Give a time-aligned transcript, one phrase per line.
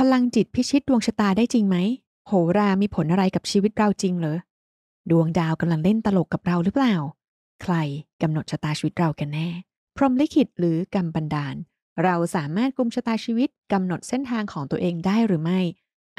[0.00, 1.76] พลังจิตพิชิตดวงชะตาได้จริงไหม
[2.26, 4.38] โหรามีผลอะไรกับชีวิตเราจริงเหรอ
[5.10, 6.94] ดวงดาวกำลังเล่นตลกกับเราหรือเปล่า
[7.62, 7.74] ใคร
[8.22, 9.48] กำหนดชะตาชีวิตเรากันแน่
[9.96, 11.54] พรหมลิขิตหรือกรรมบันดาล
[12.04, 15.60] เราสามารถกุมชะตาชีวิตกำหนดเส้นทางของตัวเองได้หรือไม่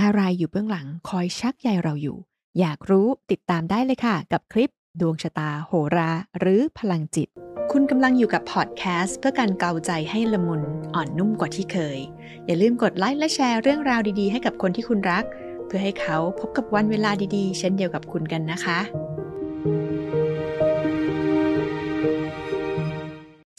[0.01, 2.17] อะไรอยู่เบื้องหลังคอยชักใยเราอยู่
[2.59, 4.71] อยากรู้ติดตามได้เลยค่ะ กับคลิป
[5.01, 7.27] ดวงชะตา โหรา หรือพลังจิต
[7.71, 10.61] คุณกำลังอยู่กับพอดแคสต์เพื่อการเกาใจให้ละมุน
[10.95, 11.99] อ่อนนุ่มกว่าที่เคย
[12.45, 15.23] อย่าลืมกดไลค์และแชร์เรื่องราวดีๆ ให้กับคนที่คุณรัก
[15.65, 18.79] เพื่อให้เขาพบกับวันเวลาดีๆ เช่นเดียวกับคุณกันนะคะ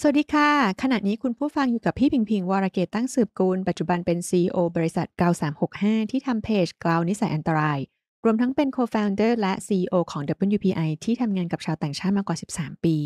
[0.01, 0.51] สวัสดีค่ะ
[0.83, 5.31] ขณะนี้คุณผู้ฟังอยู่กับพี่พิงพิงวรเกตตั้งสืบกูล ปัจจุบันเป็น CEO บริษัทเกา
[5.71, 7.79] 365 ที่ทำเพจกลาวนิสัยอันตราย
[8.27, 10.23] รวมทั้งเป็น Co-founder และ CEO ของ
[10.57, 12.97] WPI ที่ทำงานกับชาวต่างชาติมากว่า 13 ปี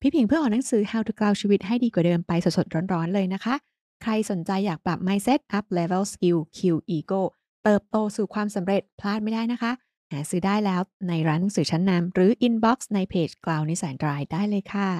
[0.00, 3.54] พี่พิงเพื่อออกหนังสือ How to กลาวชีวิตให้ดีกว่าเดิมไปสดๆ ร้อนๆ เลยนะคะ
[4.02, 6.58] ใครสนใจอยากปรับ mindset up level skill Q
[6.96, 7.20] ego
[7.64, 9.72] เติบโตสู่ความสำเร็จพลาดไม่ได้นะคะ
[10.10, 14.90] หาซื้อได้แล้วในร้านหนังสือชั้นนำหรือ inbox ในเพจกล่าวนิสัยรายได้เลยค่ะ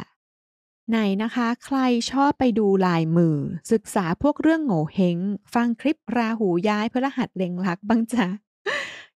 [0.90, 1.78] ไหนนะคะ ใคร
[2.10, 3.36] ชอบไปดูลายมือ
[3.72, 5.18] ศึกษาพวกเรื่องโง่เฮง
[5.54, 8.26] ฟังคลิปราหูย้ายพฤหัสเล็งลักบ้างจ้ะ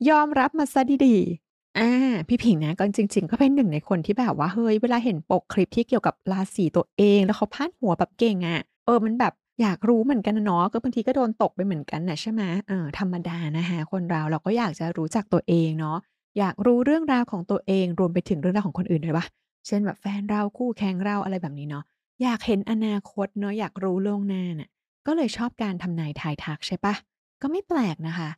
[0.09, 1.89] ยอมรับมาซะดีๆอ่า
[2.28, 15.97] พี่ผิงนะก็จริง ๆ ก็เป็นหนึ่งในคนที่แบบว่าเฮ้ยเวลาเห็นปกคลิปที่เกี่ยวกับราศีตัวเอง แล้วเขาพาดหัวแบบเก่งอะ่ะเออมันแบบอยากรู้เหมือนกันเนาะก็บางทีก็โดนตกไปเหมือนกันนะใช่ไหมเออธรรมดานะคะคนเราเราก็อยากจะรู้จักตัวเองเนาะ
[16.39, 19.25] อยากรู้เรื่องราวของตัวเองรวมไปถึงเรื่องราวของคนอื่นด้วยปะ
[19.67, 21.83] เช่นแบบแฟนเราคู่แข่งเราอะไรแบบนี้เนาะ
[22.23, 24.70] อยากเห็นอนาคตเนาะอยากรู้ล่วงหน้าน่ะ
[25.08, 26.94] ก็เลยชอบการทำนายทายทักใช่ปะ
[27.42, 28.30] ก็ไม่แปลกนะคะ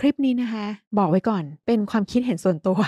[0.00, 0.66] คลิปนี้นะคะ
[0.98, 2.78] บอกไว้ก่อน เป็นความคิดเห็นส่วนตัว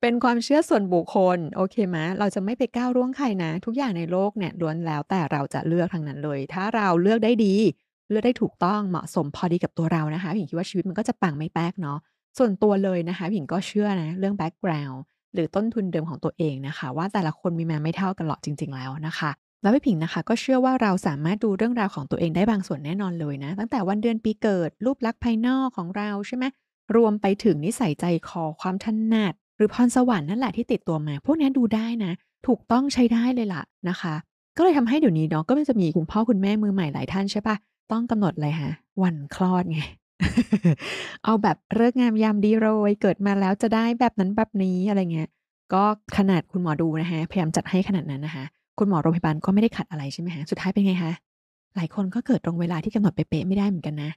[0.00, 7.54] เป็นความเชื่อส่วนบุคคล โอเคไหมเราจะไม่ไปก้าวร่วงใครนะ ทุกอย่างในโลกเนี่ยล้วนแล้วแต่เราจะเลือกทางนั้นเลย ถ้าเราเลือกได้ดี
[8.08, 11.98] เลือกได้ถูกต้องเหมาะสมพอดีกับตัวเรานะคะผิงคิดว่าชีวิตมันก็จะปังไม่แป๊กเนาะ
[12.38, 15.00] ส่วนตัวเลยนะคะผิงก็เชื่อนะ เรื่องแบ็กกราวน์
[15.34, 19.30] หรือต้นทุนเดิมของตัวเองนะคะ ว่าแต่ละคนมีมาไม่เท่ากันหรอกจริง ๆ แล้วนะคะ
[19.62, 26.44] แล้วพี่ผิงนะคะ ก็เชื่อว่าเราสามารถดูเรื่องราวของตัวเองได้บางส่วนแน่นอนเลยนะ ตั้งแต่วันเดือนปีเกิด รูปลักษณ์ภายนอกของเราใช่ไหม
[26.96, 32.12] รวมไปถึงนิสัยใจคอความถนัด หรือพรสวรรค์นั่นแหละที่ติดตัวมา พวกนี้ดูได้นะ
[32.46, 34.14] ถูกต้องใช้ได้เลยล่ะนะคะ
[34.56, 37.56] ก็เลยทำให้เดี๋ยวนี้เนาะก็จะมีคุณพ่อคุณแม่มือใหม่หลายท่านใช่ปะ
[37.92, 38.70] ต้องกำหนดเลยฮะ
[39.02, 39.80] วันคลอดไง
[41.24, 45.28] เอาแบบเลิกงามยามดีโรยเกิดมาแล้วจะได้แบบนั้นแบบนี้อะไรเงี้ย
[45.74, 45.82] ก็
[46.16, 48.44] ขนาดคุณหมอดูนะคะพยายามจัดให้ขนาดนั้นนะคะ
[48.78, 51.12] คุณหมอโรงพยาบาลก็ไม่ได้ขัดอะไรใช่ไหมฮะ สุดท้ายเป็นไงคะ
[51.76, 54.10] หลายคนก็เกิดตรงเวลาที่กำหนดเป๊ะไม่ได้เหมือนกันนะ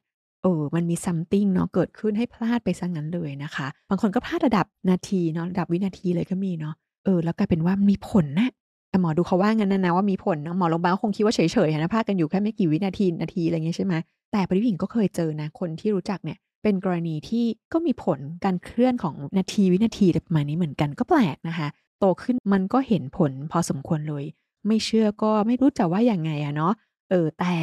[0.43, 6.73] เออมันมีซัมติงเนาะเกิดขึ้นให้พลาดไปซะงั้นเลยนะคะ บางคนก็พลาดระดับนาทีเนาะระดับวินาทีเลยก็มีเนาะ
[7.05, 8.49] เออแล้วกลายเป็นว่ามันมีผลนะ
[8.89, 13.93] แต่หมอดูเขาว่างั้นนะนะว่ามีผลนะหมอโรงพยาบาลคงคิดว่าเฉยๆนะพลาดกันอยู่แค่ไม่กี่วินาทีนาทีอะไรเงี้ยใช่ไหม
[14.31, 21.67] แต่ปริวิงก็เคยเจอนะคนที่รู้จักเนี่ยเป็นกรณีที่ก็มีผลการเคลื่อนของนาทีวินาทีประมาณนี้เหมือนกันก็แปลกนะคะ
[21.99, 24.25] โตขึ้นมันก็เห็นผลพอสมควรเลย
[24.67, 26.73] ไม่เชื่อก็ไม่รู้จะว่าอย่างไงอะเนาะ
[27.09, 27.55] เออแต่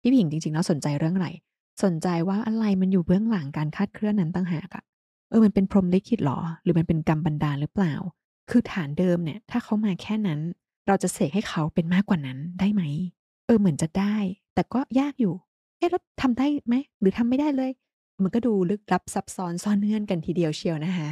[0.00, 1.28] พี่ผิงจริงๆแล้วสนใจเรื่องอะไร
[1.84, 4.84] สนใจว่าอะไรมันอยู่เบื้องหลังการคาดเคลื่อนนั้นตั้งหากอะ
[5.30, 7.94] เออมันเป็นพรหมลิขิตหรอ หรือมันเป็นกรรมบันดาลหรือเปล่า
[8.50, 10.40] คือฐานเดิมเนี่ย ถ้าเขามาแค่นั้น
[10.86, 12.82] เราจะเสกให้เขาเป็นมากกว่านั้นได้ไหม
[13.46, 14.16] เออเหมือนจะได้
[14.54, 15.34] แต่ก็ยากอยู่
[15.78, 17.70] เอ๊ะแล้วทำได้ไหมหรือทำไม่ได้เลย
[18.22, 21.08] มันก็ดูลึกลับซับซ้อนซ่อนเงื่อนกันทีเดียวเชียวนะคะ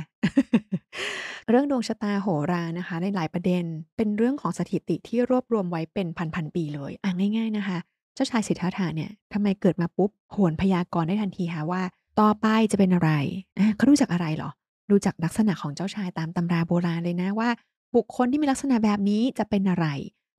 [1.50, 3.65] เรื่องดวงชะตาโหรานะคะ ในหลายประเด็น
[3.97, 7.78] เป็นเรื่องของสถิติที่รวบรวมไว้เป็นพันๆปีเลยอะง่าย ๆนะคะ
[8.15, 11.82] เจ้าชายสิทธัตถะเนี่ยทำไมเกิดมาปุ๊บโหนพยากรณ์ได้ทันทีคะว่า
[12.20, 13.10] ต่อไปจะเป็นอะไร
[13.59, 14.50] อะเขารู้จักอะไรหรอ
[14.91, 17.48] ดูจากลักษณะของเจ้าชายตามตำราโบราณเลยนะว่า
[17.97, 19.86] บุคคลที่มีลักษณะแบบนี้จะเป็นอะไร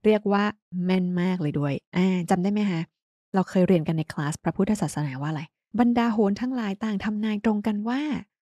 [0.05, 0.43] เรียกว่า
[0.85, 2.81] แม่นมากเลยด้วยอ่าจำได้ไหมคะ
[3.33, 5.41] เราเคยเรียนกันในคลาสพระพุทธศาสนาว่าอะไร
[5.79, 8.01] บรรดาโหรทั้งหลายต่างทำนายตรงกันว่า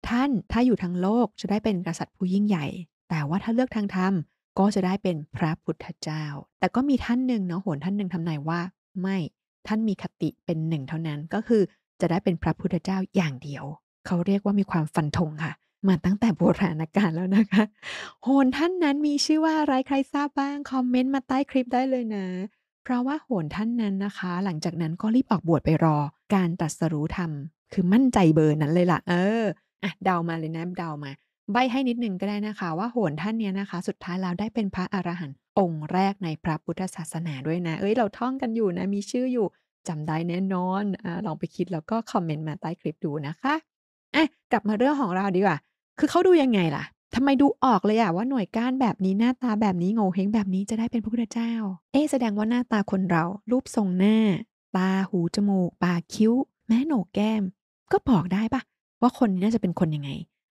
[0.09, 2.67] ท่านถ้าอยู่ทางโลกจะได้เป็นกษัตริย์ผู้ยิ่งใหญ่
[3.11, 4.13] แต่ว่าถ้าเลือกทางธรรม
[4.59, 6.25] ก็จะได้เป็นพระพุทธเจ้า
[6.61, 8.61] แต่ก็มีท่านหนึ่งเนาะโหรท่านหนึ่งทำนายว่า
[9.01, 9.17] ไม่
[9.67, 11.63] ท่านมีคติเป็นหนึ่งเท่านั้นก็คือ
[12.01, 13.65] จะได้เป็นพระพุทธเจ้าอย่างเดียว
[14.07, 15.53] เขาเรียกว่ามีความฟันธงค่ะ
[15.89, 17.65] มาตั้งแต่โบราณกาลแล้วนะคะ
[18.23, 22.27] โหรท่านนั้นมีชื่อว่าอะไรใครทราบบ้าง คอมเมนต์มาใต้คลิปได้เลยนะ
[22.89, 25.97] เพราะว่าโหรท่านนั้นนะคะ หลังจากนั้นก็รีบออกบวชไปรอ
[26.35, 27.31] การตรัสรู้ธรรม
[27.73, 29.45] คือมั่นใจเบอร์นั้นเลยล่ะ เออ
[29.83, 31.11] อะเดามาเลยนะเดามา
[31.53, 39.47] ใบให้นิดนึงก็ได้นะคะ ว่าโหรท่านเนี้ยนะคะ สุดท้ายแล้วได้เป็นพระอรหันต์องค์แรกในพระพุทธศาสนาด้วยนะ เอ้ยเราท่องกันอยู่นะ มีชื่ออยู่
[39.89, 43.55] จำได้แน่นอนอ่าลองไปคิดแล้วก็คอมเมนต์มาใต้คลิปดูนะคะ
[44.15, 45.57] อะกลับมาเรื่องของเราดีกว่า
[45.99, 51.53] คือเขาดูยังไงล่ะ ทำไมดูออกเลยอะว่าหน่วยก้านแบบนี้หน้าตาแบบนี้โง่เฮงแบบนี้จะได้เป็นพระพุทธเจ้า
[51.93, 54.17] เอ๊แสดงว่าหน้าตาคนเรา รูปทรงหน้า
[54.77, 56.33] ตาหูจมูก ปากคิ้ว
[56.67, 57.43] แม้โหนกแก้ม
[57.93, 58.63] ก็บอกได้ปล่า
[59.01, 60.11] ว่าคนนี้น่าจะเป็นคนยังไง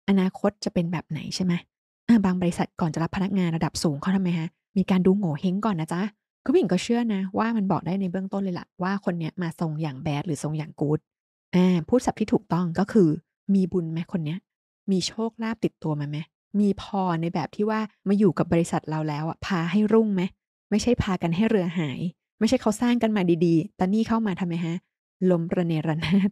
[0.09, 1.53] อนาคตจะเป็นแบบไหนใช่ไหม
[2.25, 4.47] บางบริษัทก่อนจะรับพนักงานระดับสูงเขาทำไมคะ
[4.77, 6.01] มีการดูโง่เฮงก่อนนะจ๊ะ
[6.43, 10.99] คุณผู้หญิงก็เชื่อนะ ว่ามันบอกได้ในเบื้องต้นเลยล่ะว่าคนเนี้ยมาทรงอย่างแบดหรือทรงอย่างกู๊ด
[11.55, 13.09] อาพูดศัพท์ที่ถูกต้องก็คือ
[13.53, 14.39] มีบุญไหมคนเนี้ย
[14.91, 16.17] มีโชคลาภติดตัวมาไหม
[16.59, 20.21] มีพรในแบบที่ว่ามาอยู่กับบริษัทเราแล้วอะพาให้รุ่งไหม
[20.69, 21.99] ไม่ใช่พากันให้เรือหาย
[22.39, 24.75] ไม่ใช่เขาสร้างกันมาดีๆ แต่นี่เข้ามาทำไมฮะ
[25.31, 26.29] ล้มระเนระนาด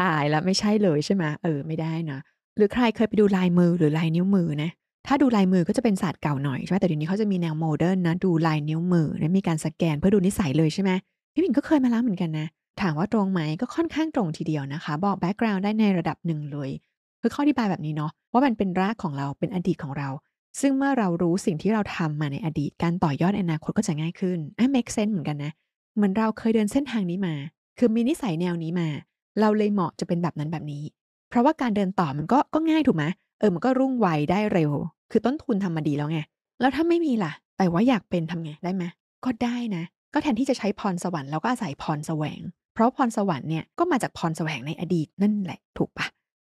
[0.00, 2.18] ตายแล้วไม่ใช่เลยใช่ไหมเออไม่ได้นะ
[2.56, 4.70] หรือใครเคยไปดูลายมือหรือลายนิ้วมือนะ
[5.06, 10.90] ถ้าดูลายมือก็จะเป็นศาสตร์เก่าหน่อยใช่ไหมแต่เดี๋ยวนี้เขาจะมีแนวโมเดิร์นนะดูลายนิ้วมือนะมีการสแกนเพื่อดูนิสัยเลยใช่ไหม
[11.32, 12.46] พี่ปิ่นก็เคยมาแล้วเหมือนกันนะ
[12.80, 16.70] ถามว่าตรงไหมก็ค่อนข้างตรงทีเดียวนะคะ บอกแบ็กกราวด์ได้ในระดับหนึ่งเลย
[17.20, 20.08] คือข้ออธิบายแบบนี้เนาะว่ามันเป็นรากของเราเป็นอดีตของเรา
[20.60, 25.52] ซึ่งเมื่อเรารู้สิ่งที่เราทำมาในอดีต การต่อยอดอนาคตก็จะง่ายขึ้นอะ make sense เหมือนกันนะ
[25.96, 27.34] เหมือนเราเคยเดินเส้นทางนี้มา
[27.78, 28.88] คือมีนิสัยแนวนี้มา
[29.40, 30.82] เราเลยเหมาะจะเป็นแบบนั้นแบบนี้
[31.28, 33.04] เพราะว่าการเดินต่อมันก็ก็ง่ายถูกไหม
[33.38, 34.70] เออมันก็รุ่งไวได้เร็ว
[35.10, 36.18] คือต้นทุนทำมาดีแล้วไง
[36.60, 38.84] แล้วถ้าไม่มีล่ะ แต่ว่าอยากเป็นทำไงได้ไหม
[39.24, 39.84] ก็ได้นะ
[40.14, 42.40] ก็แทนที่จะใช้พรสวรรค์เราก็อาศัยพรแสวง
[42.74, 46.06] เพราะพรสวรรค์เนี่ยก็มาจากพรแสวงในอดีตนั่นแหละถูกปะ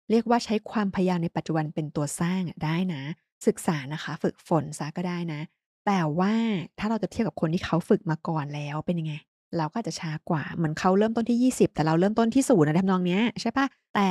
[0.09, 3.01] เรียกว่าใช้ความพยายามในปัจจุบันเป็นตัวสร้างได้นะ
[3.47, 5.41] ศึกษานะคะ ฝึกฝนซะก็ได้นะ
[5.85, 6.33] แต่ว่า
[6.79, 9.13] ถ้าเราจะเทียบกับคนที่เขาฝึกมาก่อนแล้วเป็นยังไง
[9.57, 13.65] เราก็จะช้ากว่าเหมือนเขาเริ่มต้นที่ 20 แต่เราเริ่มต้นที่ศูนย์นะทำนองเนี้ยใช่ปะ
[13.95, 14.09] แต่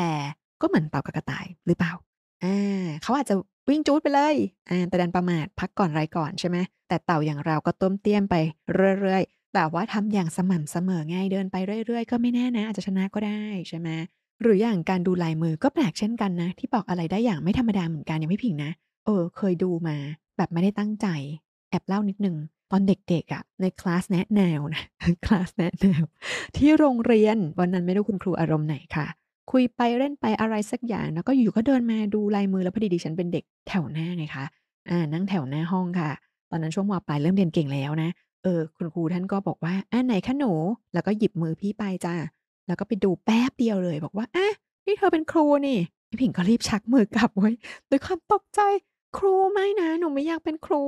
[0.60, 1.92] ก็เหมือนเต่ากับกระต่ายหรือเปล่า
[2.44, 3.34] อ่าเขาอาจจะ
[3.68, 4.34] วิ่งจูดไปเลย
[4.70, 6.56] อ่าแต่ดันประมาทพักก่อนไรก่อนใช่ไหม
[6.88, 8.34] แต่เต่าอย่างเราก็ต้มเตี้ยมไป
[9.00, 11.56] เรื่อยๆแบบว่าทำอย่างสม่ำเสมอไงเดินไป
[11.86, 13.88] เรื่อยๆ ก็ไม่แน่นะ อาจจะชนะก็ได้ใช่ไหม
[14.42, 18.72] หรืออย่างการดูลายมือก็แปลกเช่นกันนะ ที่บอกอะไรได้อย่างไม่ธรรมดาเหมือนกันอย่างพี่ผิงนะ
[19.04, 19.96] เออ เคยดูมา
[20.36, 21.06] แบบไม่ได้ตั้งใจ
[21.70, 22.36] แอบเล่านิดนึง
[22.70, 24.82] ตอนเด็กๆอะ่ะ ในคลาสแนะแนวนะ
[25.26, 26.04] คลาสแนะแนว
[26.56, 29.06] ที่โรงเรียนวันนั้นไม่รู้คุณครูอารมณ์ไหนค่ะ
[29.52, 34.44] คุยไปเล่นไปอะไรสักอย่างแล้วก็อยู่ก็เดินมาดูลายมือแล้วพอดีดิฉันเป็นเด็กแถวหน้าไงคะ
[34.90, 36.10] อ่านั่งแถวหน้าห้องค่ะ
[36.50, 38.10] ตอนนั้นช่วงมปลายเริ่มเรียนเก่งแล้วนะ
[38.42, 40.52] เออคุณครูท่านก็บอกว่าอ่าไหนคะหนู
[40.92, 42.14] แล้วก็หยิบมือพี่ไปจ้า
[42.66, 44.52] แล้วก็ไปดูแป๊บเดียวเลย บอกว่าอะ
[44.86, 45.78] นี่เธอเป็นครูนี่
[46.08, 47.50] พี่ผิงก็รีบชักมือกลับไว้
[47.90, 48.60] ด้วยความตกใจ
[49.18, 50.84] ครูไม่นะ หนูไม่อยากเป็นครู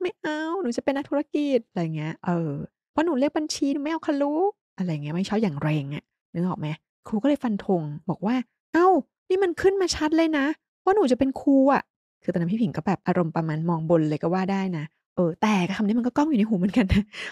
[0.00, 2.52] ไม่เอาหนูจะเป็นนักธุรกิจอะไรเงี้ยเออ
[2.92, 6.68] เพราะหนูเลขบัญชีหนูไม่เอาคลูกอะไรเงี้ยไม่ชอบอย่างแรงอะนึกออกไหม
[7.08, 8.36] ครูก็เลยฟันธงบอกว่า
[8.72, 8.86] เอ้า
[9.28, 10.46] นี่มันขึ้นมาชัดเลยนะ
[10.84, 11.82] ว่าหนูจะเป็นครูอะ
[12.22, 14.84] คือตอนนั้นพี่ผิงก็แบบอารมณ์ประมาณมองบนเลยก็ว่าได้นะ
[15.18, 16.86] เออแต่คำนี้มันก็ก้องอยู่ในหูเหมือนกัน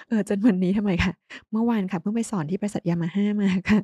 [0.09, 1.12] เออจนวันนี้ทำไมคะ
[1.53, 3.81] เมื่อวานค่ะเพิ่งไปสอนที่บริษัทยามาฮ่ามาค่ะ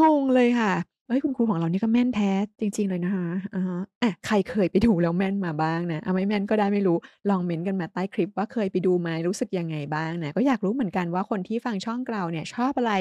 [0.00, 0.72] งงเลยค่ะ
[1.06, 6.96] เฮ้ยคุณครูของเรานี่ก็แม่นแท้จริง ๆ เลยนะคะอะฮะอะใครเคยไปดูแล้วแม่นมาบ้างนะเอาไม่แม่นก็ได้ไม่รู้
[7.30, 12.92] ลองเม้นกันมาใต้คลิปว่าเคยไปดูไหมรู้สึกยังไงบ้างนะก็อยากรู้เหมือนกันว่าคนที่ฟังช่องเราเนี่ยชอบอะไร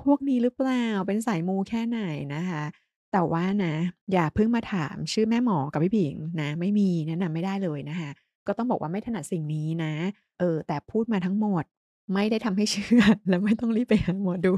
[0.00, 2.00] พวกนี้หรือเปล่าเป็นสายมูแค่ไหน
[2.34, 2.64] นะคะ
[3.12, 3.74] แต่ว่านะ
[4.12, 8.10] อย่าเพิ่งมาถามชื่อแม่หมอกับพี่ผิงนะ ไม่มีแนะนำไม่ได้เลยนะคะ
[8.48, 9.92] ก็ต้องบอกว่าไม่ถนัดสิ่งนี้นะ
[10.38, 11.64] เออ แต่พูดมาทั้งหมด
[12.14, 14.54] ไม่ได้ทำให้เชื่อ และไม่ต้องรีบไปหาหมอดู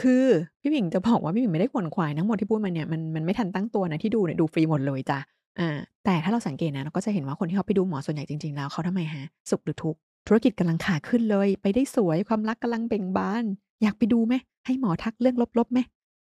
[0.00, 0.26] คือ
[0.60, 5.18] พี่หมิงจะบอกว่าพี่หมิงไม่ได้ขวนขวายทั้งหมดที่พูดมาเนี่ยมันมันไม่ทันตั้งตัวนะที่ดูเนี่ยดูฟรีหมดเลยจ้ะ
[5.60, 13.44] อ่าแต่ถ้าเราสังเกตนะเราก็จะเห็นว่าคนที่เขาไปดูหมอส่วนใหญ่จริงๆแล้วเขาทำไมฮะสุขหรือทุกข์ธุรกิจกำลังขาขึ้นเลย ไปได้สวยความรักกำลังเบ่งบาน
[13.82, 14.34] อยากไปดูไหม
[14.66, 15.78] ให้หมอทักเรื่องลบๆไหม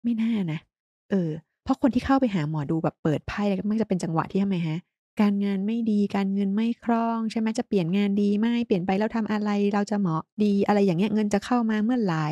[0.03, 0.59] ไม่น่านะ
[1.11, 1.29] เออ
[1.63, 4.77] เพราะคนที่เข้าไปหาหมอดูแบบเปิดไพ่ก็มักจะเป็นจังหวะที่ทำไมฮะ
[5.21, 12.27] การงานไม่ดี การเงินไม่คล่องใช่ไหมจะเปลี่ยนงานดีไหมเปลี่ยนไปแล้วทำอะไรเราจะเหมาะดีอะไรอย่างเงี้ยเงินจะเข้ามาเมื่อไหร่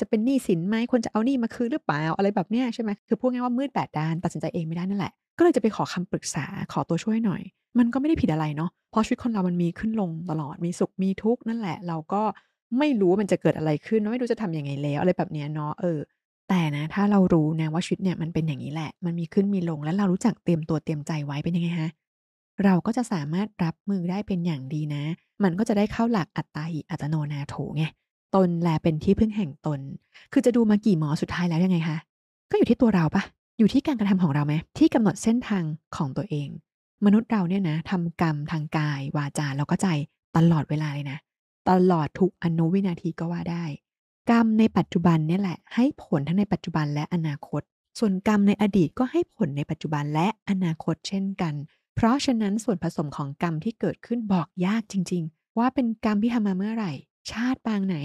[0.00, 7.42] จะเป็นหนี้สินไหมควรจะเอาหนี้มาคืนหรือเปล่าอะไรแบบเนี้ยใช่ไหมคือพูดง่ายว่ามืดแปดด้านตัดสินใจเองไม่ได้นั่นแหละ ก็เลยจะไปขอคำปรึกษาขอตัวช่วยหน่อย
[7.78, 12.22] มันก็ไม่ได้ผิดอะไรเนาะเพราะชีวิตคนเรามันมีขึ้นลงตลอดมีสุขมีทุกข์นั่นแหละ เราก็
[12.78, 15.98] ไม่รู้ว่ามันจะเกิดอะไรขึ้นไม่รู้จะทำยังไงแล้วอะไรแบบเนี้ยเนาะเออ
[16.48, 21.90] แต่นะถ้าเรารู้นะว่าชีวิตเนี่ยมันเป็นอย่างนี้แหละ มันมีขึ้นมีลงแล้วเรารู้จักเตรียมตัวเตรียมใจไว้เป็นยังไงฮะ
[22.64, 25.02] เราก็จะสามารถรับมือได้เป็นอย่างดีนะ
[25.42, 27.84] มันก็จะได้เข้าหลักอัตตาหิอัตโนนาโถไง
[28.34, 29.80] ตนแลเป็นที่พึ่งแห่งตน
[30.32, 31.98] คือจะดูมากี่หมอสุดท้ายแล้วยังไงคะ
[32.50, 33.22] ก็อยู่ที่ตัวเราปะ
[33.58, 35.64] อยู่ที่การกระทำของเราไหมที่กำหนดเส้นทาง
[35.96, 36.48] ของตัวเอง
[37.04, 39.86] มนุษย์เราเนี่ยนะทำกรรมทางกาย วาจาแล้วก็ใจ
[40.36, 41.18] ตลอดเวลาเลยนะ
[41.70, 43.64] ตลอดทุกอนุวินาทีก็ว่าได้
[44.30, 47.62] กรรมในปัจจุบันเนี่ยแหละ ให้ผลทั้งในปัจจุบันและอนาคต
[47.98, 51.54] ส่วนกรรมในอดีตก็ให้ผลในปัจจุบันและอนาคตเช่นกัน
[52.00, 56.92] เพราะฉะนั้นส่วนผสมของกรรมที่เกิดขึ้นบอกยากจริง ๆ ว่าเป็นกรรมที่ทำมาเมื่อไหร่
[57.32, 57.96] ชาติปางไหน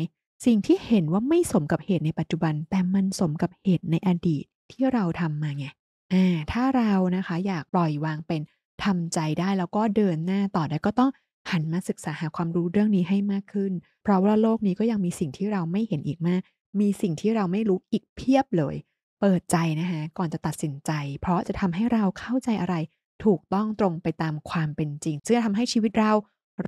[0.45, 5.65] สิ่งที่เห็นว่าไม่สมกับเหตุในปัจจุบัน แต่มันสมกับเหตุในอดีตที่เราทำมาไง
[6.13, 8.41] อ่าถ้าเรานะคะอยากปล่อยวางเป็น
[8.83, 11.11] ทำใจได้แล้วก็เดินหน้าต่อได้ก็ต้อง
[11.51, 13.71] หันมาศึกษาหาความรู้เรื่องนี้ให้มากขึ้น
[14.03, 16.41] เพราะว่าโลกนี้ก็ยังมีสิ่งที่เราไม่เห็นอีกมาก
[16.79, 18.75] มีสิ่งที่เราไม่รู้อีกเพียบเลย
[19.19, 22.75] เปิดใจนะคะก่อนจะตัดสินใจ เพราะจะทำให้เราเข้าใจอะไร
[23.25, 26.11] ถูกต้องตรงไปตามความเป็นจริงซึ่งจะทำให้ชีวิตเรา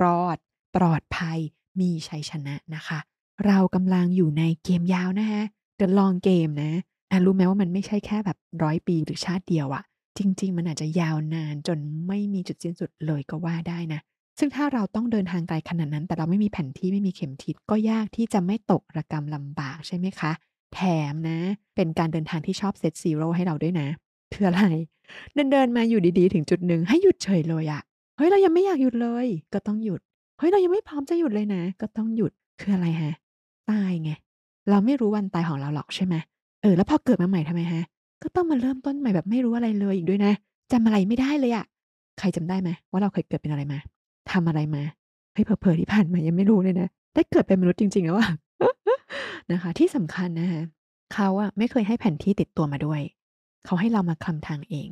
[0.01, 0.37] รอด
[0.75, 1.39] ปลอดภัย
[1.79, 2.99] มีชัยชนะนะคะ
[3.45, 5.43] เรากำลังอยู่ในเกมยาวนะคะ
[5.79, 6.71] The Long Game นะ
[7.11, 9.83] อะรู้ไหมว่ามันไม่ใช่แค่แบบร้อยปีหรือชาติเดียวอะ
[10.17, 13.99] จริง ๆ มันอาจจะยาวนานจนไม่มีจุดสิ้นสุดเลยก็ว่าได้นะ
[14.39, 20.31] ซึ่งถ้าเราต้องเดินทางไกลขนาดนั้น แต่เราไม่มีแผนที่ไม่มีเข็มทิศก็ยากที่จะไม่ตกระกรรมลำบากใช่ไหมคะ
[20.73, 20.79] แถ
[21.11, 21.39] มนะ
[21.75, 23.87] เป็นการเดินทางที่ชอบเซตซีโร่ให้เราด้วยนะ
[24.35, 24.63] คืออะไร
[25.33, 27.81] เดินเดินมาอยู่ดีๆ ถึงจุดหนึ่งให้หยุดเฉยเลยอะ
[28.17, 29.99] เฮ้ยเรายังไม่อยากหยุดเลย ก็ต้องหยุด
[30.37, 33.13] เฮ้ยเรายังไม่พร้อมจะหยุดเลยนะ ก็ต้องหยุดคืออะไรฮะ
[33.69, 34.11] ตายไง
[34.69, 36.15] เราไม่รู้วันตายของเราหรอกใช่ไหม
[36.61, 37.83] เออแล้วพอเกิดมาใหม่ทำไมฮะ
[38.23, 40.33] ก็ต้องมาเริ่มต้นใหม่แบบไม่รู้อะไรเลยอีกด้วยนะ
[40.71, 41.65] จำอะไรไม่ได้เลยอะ
[42.19, 43.79] ใครจำได้ไหมว่าเราเคยเกิดเป็นอะไรมา
[44.31, 44.83] ทำอะไรมา
[45.33, 48.29] เฮ้ยเผลอๆที่ผ่านมายังไม่รู้เลยนะได้เกิดเป็นมนุษย์จริง ๆ แล้วอะ
[49.51, 50.61] นะคะ ที่สำคัญนะคะ
[51.13, 53.01] เขาอะไม่เคยให้แผนที่ติดตัวมาด้วย
[53.65, 54.89] เขาให้เรามาคลำทางเอง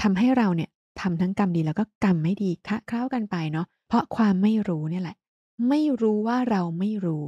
[0.00, 5.16] ทำให้เราเนี่ยทำทั้งกรรมดีแล้วก็กรรมไม่ดีคะเคล้ากันไปเนาะเพราะความไม่รู้เนี่ยแหละ
[5.68, 7.24] ไม่รู้ว่าเราไม่รู้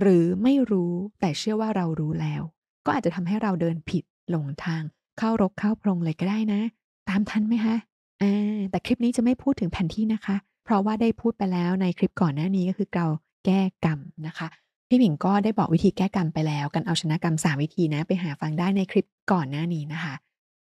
[0.00, 2.42] หรือไม่รู้แต่เชื่อว่าเรารู้แล้ว
[2.86, 4.82] ก็อาจจะทำให้เราเดินผิดหลงทาง
[5.18, 6.60] เข้ารกเข้าพรงเลยก็ได้นะ
[7.08, 7.76] ตามทันไหมคะ
[8.22, 13.06] อ่าแต่คลิปนี้จะไม่พูดถึงแผนที่นะคะ เพราะว่าได้พูดไปแล้วในคลิปก่อนหน้านี้ก็คือเรา
[13.44, 14.48] แก้กรรมนะคะ
[14.88, 20.14] พี่หมิงก็ได้บอกวิธีแก้กรรมไปแล้ว กันเอาชนะกรรม3วิธีนะ ไปหาฟังได้ในคลิปก่อนหน้านี้นะคะ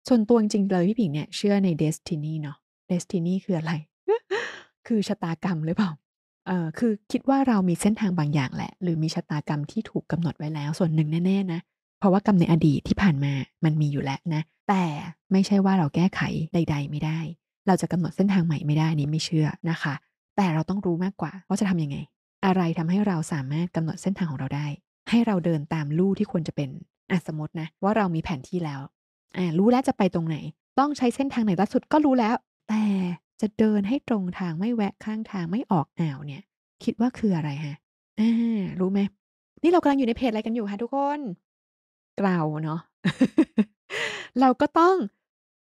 [0.07, 2.57] ส่วนตัวจริงเลยพี่ผิงเนี่ยเชื่อใน destiny เนาะ
[2.91, 3.73] destiny คืออะไร
[4.87, 5.91] คือชะตากรรมหรือเปล่า
[6.47, 11.59] เอ่อคือคิดว่าเรามีเส้นทางบางอย่างแหละ หรือมีชะตากรรมที่ถูกกำหนดไว้แล้วส่วนหนึ่งแน่ๆนะ
[11.99, 14.83] เพราะว่ากรรมในอดีตที่ผ่านมามันมีอยู่แล้วนะ แต่
[15.31, 16.21] ไม่ใช่ว่าเราแก้ไข
[16.53, 17.19] ใด ๆ ไม่ได้
[17.67, 19.93] เราจะกำหนดเส้นทางใหม่ไม่ได้นี่ไม่เชื่อนะคะ
[20.35, 21.97] แต่เราต้องรู้มากกว่าว่าจะทำยังไง
[22.45, 24.67] อะไรทำให้เราสามารถกำหนดเส้นทางของเราได้
[25.09, 26.69] ให้เราเดินตามลู่ที่ควรจะเป็น
[27.11, 28.81] อะสมมตินะ ว่าเรามีแผนที่แล้ว
[29.37, 30.37] อ่ารู้แล้วจะไปตรงไหน
[30.79, 32.35] ต้องใช้เส้นทางไหนล่าสุดก็รู้แล้ว
[32.69, 32.83] แต่
[33.41, 36.43] จะเดินให้ตรงทางไม่แวะข้างทางไม่ออกอ่าวเนี่ย
[36.83, 37.75] คิดว่าคืออะไรฮะ
[38.19, 38.99] อ่ารู้ไหม
[39.63, 41.19] นี่เรากำลังอยู่ในเพจอะไรกันอยู่คะทุกคน
[42.17, 42.79] เกลาเนาะ
[44.39, 44.95] เราก็ต้อง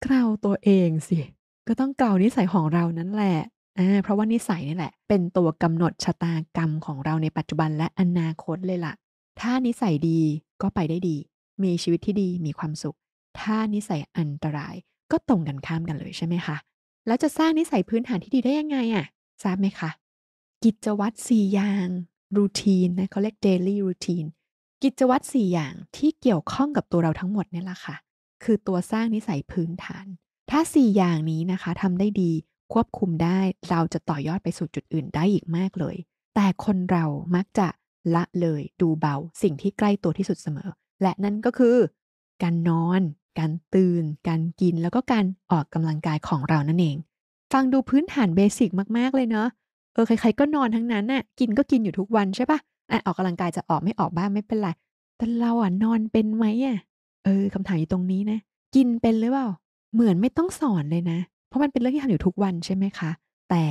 [0.02, 1.18] เกลาตัวเองสิ
[1.68, 3.38] ก็ต้องเกลานิสัยของเรานั่นแหละ
[3.80, 8.94] อ่าเพราะว่านิสัยนี่แหละ เป็นตัวกำหนดชะตากรรมของเราในปัจจุบันและอนาคตเลยล่ะ
[9.40, 10.20] ถ้านิสัยดี
[10.62, 11.16] ก็ไปได้ดี
[11.62, 12.96] มีชีวิตที่ดีมีความสุข
[13.40, 14.74] ถ้านิสัยอันตราย
[15.10, 16.56] ก็ตรงกันข้ามกันเลยใช่ไหมคะ
[17.06, 19.06] แล้วจะสร้างนิสัยพื้นฐานที่ดีได้ยังไงอะ
[19.42, 19.90] ทราบไหมคะ
[20.64, 21.88] กิจวัตร4อย่าง
[22.36, 24.28] รูทีนนะเขาเรียก daily routine
[24.82, 27.96] กิจวัตร4อย่างที่เกี่ยวข้องกับตัวเราทั้งหมดนี่แหละค่ะ
[28.42, 30.06] คือตัวสร้างนิสัยพื้นฐาน
[30.50, 32.32] ถ้า4อย่างนี้นะคะทำได้ดี
[32.72, 33.38] ควบคุมได้
[33.70, 35.96] เราจะต่อยอดไปสู่จุดอื่นได้อีกมากเลย
[36.34, 37.68] แต่คนเรามักจะ
[38.14, 40.68] ละเลยดูเบาสิ่งที่ใกล้ตัวที่สุดเสมอ
[41.02, 41.76] และนั่นก็คือ
[42.42, 43.00] การนอน
[43.38, 46.96] การตื่น การกินแล้วก็การออกกำลังกายของเรานั่นเอง
[47.52, 49.48] ฟังดูพื้นฐานเบสิกมากๆเลยเนาะ
[49.92, 52.58] เออใครๆก็นอนทั้งนั้นน่ะกินก็กินอยู่ทุกวันใช่ปะ
[52.90, 54.68] อะออกกำลังกายจะออกไม่ออกบ้างไม่เป็นไร
[55.16, 56.78] แต่เราอะนอนเป็นไหมอะ
[57.24, 58.38] เออคำถามอยู่ตรงนี้นะ
[58.74, 59.48] กินเป็นหรือเปล่า
[59.94, 61.18] เหมือนไม่ต้องสอนเลยนะ
[61.50, 63.10] เพราะมันเป็นเรื่องที่ทำอยู่ทุกวันใช่ไหมคะ
[63.50, 63.64] แต่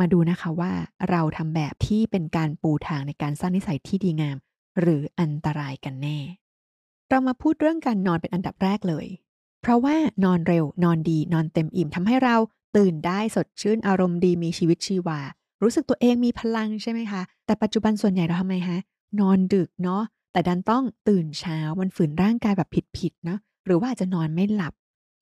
[0.00, 0.72] มาดูนะคะว่า
[1.10, 4.36] เราทำแบบที่เป็นการปูทางในการสร้างนิสัยที่ดีงาม
[4.80, 6.18] หรืออันตรายกันแน่
[7.10, 9.06] เรามาพูดเรื่องการนอนเป็นอันดับแรกเลย
[9.62, 12.36] เพราะว่านอนเร็วนอนดีนอนเต็มอิ่มทำให้เรา
[12.76, 15.20] ตื่นได้สดชื่นอารมณ์ดีมีชีวิตชีวา
[15.62, 18.78] รู้สึกตัวเองมีพลังใช่ไหมคะ แต่ปัจจุบันส่วนใหญ่เราทำไมฮะ
[19.20, 20.02] นอนดึกเนาะ
[20.32, 22.68] แต่ดันต้องตื่นเช้ามันฝืนร่างกายแบบ
[22.98, 24.74] ผิดๆเนาะหรือว่าอาจจะนอนไม่หลับ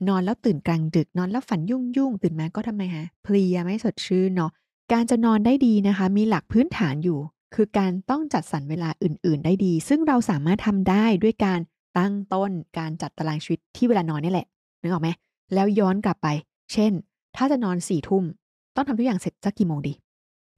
[0.08, 4.50] นอนแล้วตื่นกลางดึกนอนแล้วฝันยุ่งยุ่งตื่นมาก็ทำไมฮะเพลียไม่สดชื่นเนาะ
[4.92, 7.18] การจะนอนได้ดีนะคะ มีหลักพื้นฐานอยู่
[7.54, 11.60] คือการต้องจัดสรรเวลาอื่น ๆ ได้ดี ซึ่งเราสามารถทำได้ด้วยการ
[11.98, 14.46] ตั้งต้นการจัดตารางชีวิตที่เวลานอนนี่แหละ
[14.80, 15.08] นึกออกไหม
[15.54, 16.28] แล้วย้อนกลับไป
[16.72, 16.92] เช่น
[17.36, 18.24] ถ้าจะนอนสี่ทุ่ม
[18.76, 19.92] ต้องทำทุกอย่างเสร็จสักกี่โมงดี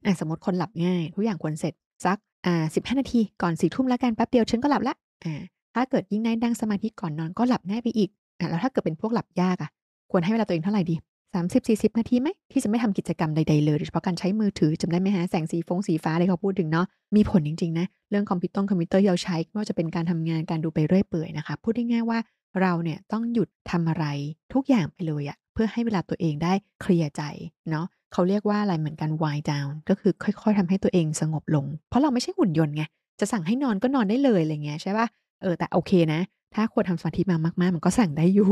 [0.05, 1.73] อะสมมติคนหลับง่าย ทุกอย่างควรเสร็จ
[2.05, 5.41] สักอ่าสิบห้านาทีก่อนสี่ทุ่มแล้วกันแป๊บเดียวฉันก็หลับละอ่า
[5.75, 9.69] ถ้าเกิดยิ่งได้นั่งสมาธิก่อนนอนก็หลับง่ายไปอีก อะแล้วถ้าเกิดเป็นพวกหลับยากอะ
[10.11, 10.95] ควรให้เวลาตัวเองเท่าไหร่ดี
[11.33, 22.19] สามสิบสี่สิบนาทีไหมที่จะไม่ทำกิจกรรมใดๆเลยโดยเฉพาะการใช้มือถือจำได้ไหมฮะแสงสีฟงสีฟ้าเลยเขาพูดถึงเนาะมีผลจริงๆนะเรื่องคอมพิวเตอร์คอมพิวเตอร์ที่เราใช้ไม่ว่าจะเป็นการทำงานการดูไปเรื่อยเปื่อยนะคะพูดได้ง่ายว่า
[22.61, 24.05] เราเนี่ยต้องหยุดทำอะไร
[24.53, 27.21] ทุกอย่างไปเลยอะเพื่อให้เวลาตัวเองได้เคลียร์ใจ
[27.69, 32.83] เนาะเขาเรียกว่าอะไรเหมือนกัน wind down ก็คือค่อย ๆทำให้ตัวเองสงบลง เพราะเราไม่ใช่หุ่นยนต์ไง
[33.19, 35.07] จะสั่งให้นอนก็นอนได้เลยอะไรเงี้ยใช่ป่ะ
[35.41, 36.21] เออแต่โอเคนะ
[36.53, 38.49] ถ้าควรทำสมาธิมามากๆ มันก็สั่งได้อยู่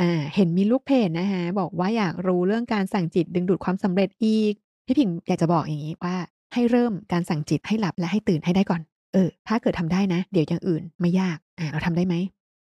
[0.00, 4.52] อ่า เห็นมีลูกเพจนะคะบอกว่าอยากรู้เรื่องการสั่งจิตดึงดูดความสำเร็จอีก
[4.86, 6.16] พี่พิงอยากจะบอกอย่างนี้ว่า
[6.54, 8.80] ให้เริ่มการสั่งจิตให้หลับและให้ตื่นให้ได้ก่อน
[9.12, 12.14] เออ ถ้าเกิดทำได้นะ เดี๋ยวอย่างอื่นไม่ยาก อ่า เราทำได้ไหม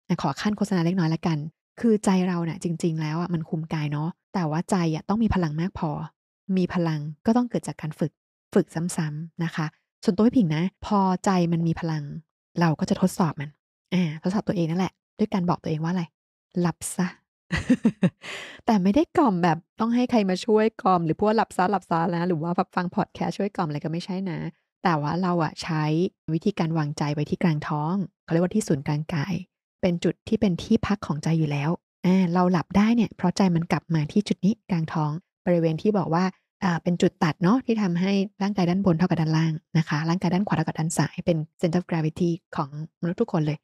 [0.07, 1.37] อ่ขอขั้นโฆษณาเล็กน้อยละกัน
[1.79, 5.89] คือใจเราเนี่ยจริง ๆ แล้วอะมันคุมกายเนาะ แต่ว่าใจอะต้องมีพลังมากพอ
[6.57, 8.11] มีพลังก็ต้องเกิดจากการฝึก
[8.53, 8.65] ฝึก
[8.97, 9.65] ซ้ำๆนะคะ
[10.03, 12.03] ส่วนตัวพี่ผิงนะ พอใจมันมีพลัง
[12.59, 13.49] เราก็จะทดสอบมัน
[14.21, 16.03] ทดสอบตัวเองนั่นแหละ ด้วยการบอกตัวเองว่าอะไร
[16.61, 17.07] หลับซะ
[18.65, 24.39] แต่ไม่ได้กล่อมแบบต้องให้ใครมาช่วยกล่อม หรือพวกหลับซะหลับซะนะหรือว่าแบบฟังพอดแคสช่วยกล่อมอะไรก็ไม่ใช่นะ
[24.83, 25.83] แต่ว่าเราอะใช้
[26.33, 29.33] วิธีการวางใจไว้ที่กลางท้องเขาเรียกว่าที่ศูนย์กลางกาย
[29.81, 31.69] เป็นจุดที่เป็นที่พักของใจอยู่แล้ว
[32.05, 35.11] อ่าเราหลับได้เนี่ยเพราะใจมันกลับมาที่จุดนี้กลางท้อง
[35.45, 36.23] บริเวณที่บอกว่า
[36.63, 42.69] อ่าเป็นจุดตัดเนาะที่ทำให้ร่างกายด้านบนเท่ากับด้านล่างนะคะ ร่างกายด้านขวาเท่ากับด้านซ้ายเป็น center of gravity ของ
[43.01, 43.57] มนุษย์ทุกคนเลย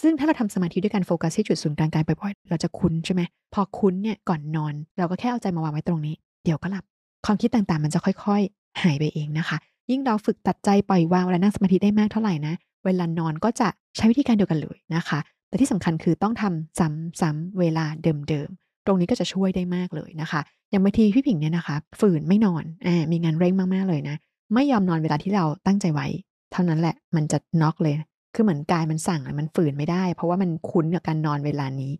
[0.00, 3.22] ซึ่งถ้าเราทำสมาธิด้วยการโฟกัสที่จุดศูนย์กลางกายบ่อยๆ เราจะคุ้นใช่ไหม
[3.54, 6.14] พอคุ้นเนี่ยก่อนนอน เราก็แค่เอาใจมาวางไว้ตรงนี้
[6.44, 6.84] เดี๋ยวก็หลับ
[7.26, 9.56] ความคิดต่างๆ มันจะค่อยๆ หายไปเองนะคะ
[9.90, 16.78] ยิ่งเราฝึกตัดใจปล่อยวางเวลานั่งสมาธิได้มากเท่าไหร่นะ เวลานอนก็จะใช้วิธีการเดียวกันเลยนะคะ แต่ที่สำคัญคือต้องทำ
[17.20, 17.84] ซ้ำๆเวลา
[18.28, 20.40] เดิมๆ ตรงนี้ก็จะช่วยได้มากเลยนะคะ
[20.70, 24.16] อย่างบางทีพี่ผิงเนี่ยนะคะ ฝืนไม่นอนอ่ามีงานเร่งมากๆเลยนะ
[24.54, 26.06] ไม่ยอมนอนเวลาที่เราตั้งใจไว้
[26.52, 27.94] เท่านั้นแหละ มันจะน็อกเลย
[28.34, 31.92] คือเหมือนกายมันสั่งมันฝืนไม่ได้ เพราะว่ามันคุ้นกับการนอนเวลานี้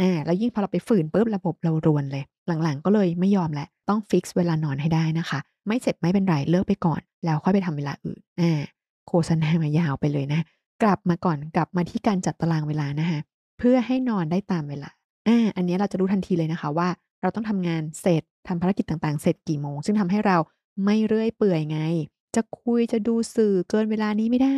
[0.00, 2.24] อ่าแล้วยิ่งพอเราไปฝืนปุ๊บระบบเรารวนเลย
[2.62, 8.60] หลังๆ ก็เลยไม่ยอมแหละต้องฟิกซ์เวลานอนให้ได้นะคะ ไม่เสร็จไม่เป็นไรเลิกไปก่อน แล้วค่อยไปทำเวลาอื่นอ่า
[9.08, 10.40] โฆษณามายาวไปเลยนะ
[10.82, 13.18] กลับมาก่อนกลับมาที่การจัดตารางเวลานะคะ
[13.58, 14.90] เพื่อให้นอนได้ตามเวลา
[15.28, 16.88] อ่าอันนี้เราจะรู้ทันทีเลยนะคะว่า
[17.22, 20.36] เราต้องทำงานเสร็จทำภารกิจต่างๆ เสร็จกี่โมง ซึ่งทำให้เรา
[20.84, 21.80] ไม่เรื่อยเปื่อยไง
[22.34, 24.56] จะคุยจะดูสื่อเกินเวลานี้ไม่ได้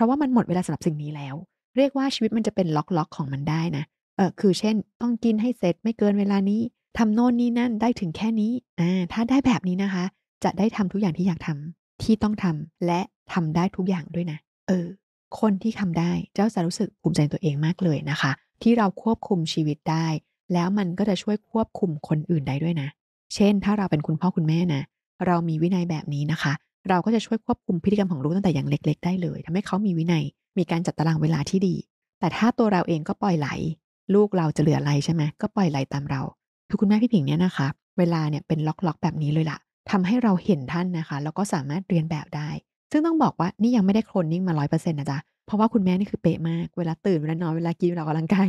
[0.00, 1.34] ราะว่ามันหมดเวลาสำหรับสิ่งนี้แล้ว
[1.76, 3.84] เรียกว่าชีวิตมันจะเป็นล็อกล็อกของมันได้นะ
[4.16, 6.60] เออคือเช่น ต้องกินให้เสร็จไม่เกินเวลานี้
[6.98, 10.04] ทำโน่นนี่นั่นได้ถึงแค่นี้อ่าถ้าได้แบบนี้นะคะ
[10.44, 13.00] จะได้ทำทุกอย่างที่อยากทำที่ต้องทำและ
[13.32, 14.38] ทำได้ทุกอย่างด้วยนะ
[14.68, 14.86] เออ
[15.40, 20.06] คนที่ทำได้เจ้าจะรู้สึกภูมิใจตัวเองมากเลยนะคะ ที่เราควบคุมชีวิตได้
[20.52, 22.88] แล้วมันก็จะช่วยควบคุมคนอื่นได้ด้วยนะ
[23.34, 24.82] เช่น ถ้าเราเป็นคุณพ่อคุณแม่นะ
[25.26, 26.52] เรามีวินัยแบบนี้นะคะ
[26.88, 30.24] เราก็จะช่วยควบคุมพฤติกรรมของลูกตั้งแต่อย่างเล็ก ๆ ได้เลยทำให้เขามีวินัย
[30.58, 31.74] มีการจัดตารางเวลาที่ดี
[32.20, 33.48] แต่ถ้าตัวเราเองก็ปล่อยไหล
[34.14, 36.22] ลูกเราจะเหลืออะไรใช่ไหมก็ปล่อยไหลตามเรา
[36.68, 37.66] คือคุณแม่พี่ผิงเนี่ยนะคะ
[37.98, 39.58] เวลาเนี่ยเป็นล็อกๆแบบนี้เลยล่ะ
[39.90, 42.48] ทำให้เราเห็นท่านนะคะ แล้วก็สามารถเรียนแบบได้
[42.90, 48.48] ซึ่งต้องบอกว่านี่ยังไม่ได้โคลนนิ่งมาร้อยเปอร์เซ็นต์นะจ๊ะเพราะว่าคุณแม่นี่คือเป๊ะมากเวลาตื่นเวลานอนเวลากินเวลาออกกำลังกาย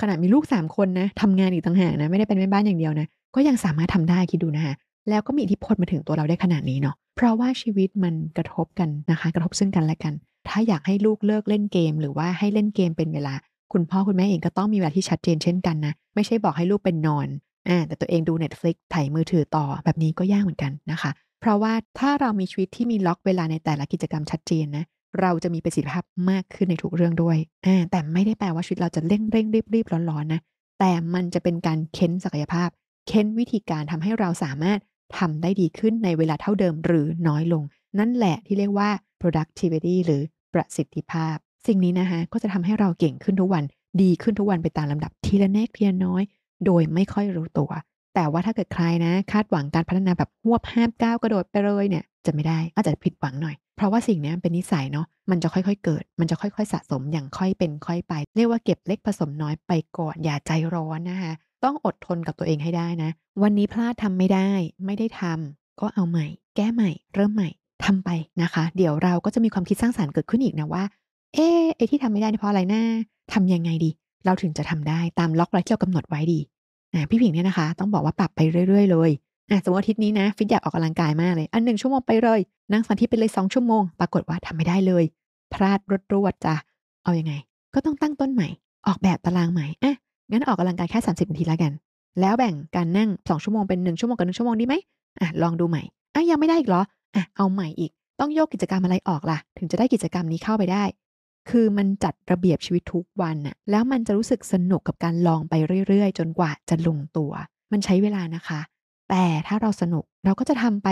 [0.00, 4.74] ขนาดมีลูก3คนนะทำงานอีกต่างหากนะไม่ได้เป็นแม่บ้านอย่างเดียวนะก็ยังสามารถทำได้คิดดูนะคะ
[5.08, 10.14] แล้วก็มีอิทธิพลมาถึงตัวเราได้ขนาดนี้เนาะ เพราะว่าชีวิตมันกระทบกันนะคะ กระทบซึ่งกันและกัน
[10.48, 13.34] ถ้าอยากให้ลูกเลิกเล่นเกม หรือว่าให้เล่นเกมเป็นเวลา
[13.72, 17.28] คุณพ่อคุณแม่เองก็ต้องมีเวลาที่ชัดเจนเช่นกันนะ ไม่ใช่บอกให้ลูกเป็นนอน
[17.68, 24.84] อ่าแต่ตัวเองดู Netflix ถ่ายมือถือต่อแบบนี้ก็ยากเหมือนกันนะคะ เพราะว่าถ้าเรามีชีวิตที่มีล็อกเวลาในแต่ละกิจกรรมชัดเจนนะ
[25.20, 30.40] เราจะมีประสิทธิภาพมากขึ้นในทุกเรื่องด้วยอ่าแต่ไม่ได้แปลว่าชีวิตเราจะเร่งเร่งรีบรีบร้อนๆนะ
[30.80, 32.68] แต่มันจะเป็นการเค้นศักยภาพ
[33.08, 34.78] เค้นวิธีการทำให้เราสามารถ
[35.18, 37.62] ทำได้ดีขึ้นในเวลาเท่าเดิมหรือน้อยลง
[37.98, 38.88] นั่นแหละที่เรียกว่า
[39.20, 40.22] productivity หรือ
[40.54, 43.64] ประสิทธิภาพ สิ่งนี้นะคะก็จะทำให้เราเก่งขึ้นทุกวัน
[44.02, 46.22] ดีขึ้นทุกวันไปตามลำดับทีละเล็กทีละน้อย
[46.66, 47.70] โดยไม่ค่อยรู้ตัว
[48.14, 61.32] แต่ว่าถ้าเกิดใครนะ คาดหวังการพัฒนาแบบหวบห้ามก้าวกระโดดไปเลยเนี่ยจะไม่ได้อาจจะผิดหวังหน่อย เพราะว่าสิ่งนี้เป็นนิสัยเนาะมันจะค่อยๆเกิด มันจะค่อยๆสะสมอย่างค่อยเป็นค่อยไป เรียกว่าเก็บเล็กผสมน้อยไปก่อนอย่าใจร้อนนะคะ
[61.64, 63.10] ต้องอดทนกับตัวเองให้ได้นะ
[63.42, 64.48] วันนี้พลาดทำไม่ได้
[64.86, 67.48] ไม่ได้ทำก็เอาใหม่ แก้ใหม่ เริ่มใหม่
[67.84, 68.10] ทำไป
[68.42, 70.84] นะคะ เดี๋ยวเราก็จะมีความคิดสร้างสารรค์เกิดขึ้นอีกนะว่า
[71.34, 72.82] เอ๊ะไอ้ที่ทำไม่ได้เพราะอะไรนะ
[73.32, 73.90] ทำยังไงดี
[74.24, 76.40] เราถึงจะทำได้ตามล็อกไว้ที่เรากำหนดไว้ดี
[76.92, 79.10] อ่าพี่ผิงเนี่ยนะคะ ต้องบอกว่าปรับไปเรื่อย ๆ เลย
[79.50, 82.40] อะสมมติอาทิตย์นี้นะฟิตอยากออกกำลังกายมากเลย อันหนึ่งชั่วโมงไปเลย
[82.72, 85.04] นั่งสมาธิไปเลยสองชั่วโมง ปรากฏว่าทำไม่ได้เลย
[85.54, 86.54] พลาดรวดรวดจ้ะ
[87.04, 87.34] เอาอยัางไง
[87.74, 88.48] ก็ต้องตั้งต้นใหม่
[88.86, 89.94] ออกแบบตารางใหม่อะ
[90.30, 91.72] งั้นออกกำลังกายแค่ 30นาทีแล้วกัน
[92.20, 94.74] แล้วแบ่งการนั่ง 2 ชั่วโมงเป็น 1 ชั่วโมงกับ 1 ชั่วโมงดีไหม
[95.20, 95.82] อะลองดูใหม่
[96.14, 96.82] อะยังไม่ได้อีกเหรอ
[97.14, 100.84] อะเอาใหม่อีก ต้องโยกกิจกรรมอะไรออกล่ะ ถึงจะได้กิจกรรมนี้เข้าไปได้
[101.50, 105.54] คือมันจัดระเบียบชีวิตทุกวันน่ะ แล้วมันจะรู้สึกสนุกกับการลองไป
[105.88, 107.32] เรื่อยๆ จนกว่าจะลงตัว
[107.72, 108.60] มันใช้เวลานะคะ
[109.10, 110.88] แต่ถ้าเราสนุกเราก็จะทำไป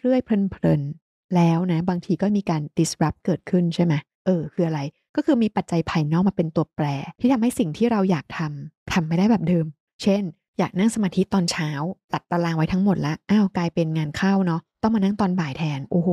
[0.00, 3.94] เรื่อยๆเพลินๆแล้วนะ บางทีก็มีการ disrupt เกิดขึ้นใช่ไหม
[4.26, 4.80] เออ คืออะไร
[5.16, 6.86] ก็คือมีปัจจัยภายนอกมาเป็นตัวแปร
[7.20, 9.66] ที่ทำให้สิ่งที่เราอยากทำทำไม่ได้แบบเดิม
[10.02, 10.22] เช่น
[10.58, 11.70] อยากนั่งสมาธิตอนเช้า
[12.12, 16.08] ตัดตารางไว้ทั้งหมดแล้วอ้าวกลายเป็นงานเข้าเนาะต้องมานั่งตอนบ่ายแทน โอ้โห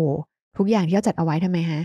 [0.58, 1.82] ทุกอย่างที่เราจัดเอาไว้ทำไมฮะ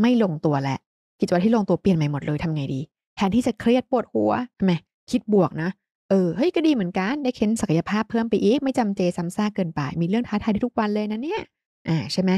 [0.00, 0.78] ไม่ลงตัวแหละ
[1.20, 2.80] กิจวัตรที่ลงตัวเปลี่ยนใหม่หมดเลยทำไงดี
[3.16, 4.72] แทนที่จะเครียดปวดหัวทำไม
[5.10, 5.70] คิดบวกนะ
[6.10, 11.42] เออ เฮ้ย ก็ดีเหมือนกัน ได้เค้นศักยภาพเพิ่มไปอีก ไม่จำเจซ้ำซากเกินไป มีเรื่องท้าทายทุกวันเลยนะเนี่ย
[11.88, 12.30] อ่า ใช่ไหม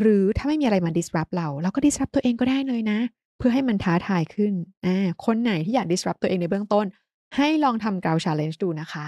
[0.00, 2.98] หรือถ้าไม่มีอะไรมา disrupt เรา เราก็ disrupt ตัวเองก็ได้เลยนะ
[3.38, 4.52] เพื่อให้มันท้าทายขึ้น
[4.86, 6.86] อ่าคนไหนที่อยาก disrupt ตัวเองในเบื้องต้น
[7.36, 9.04] ให้ลองทำ g r o u Challenge ดูนะคะ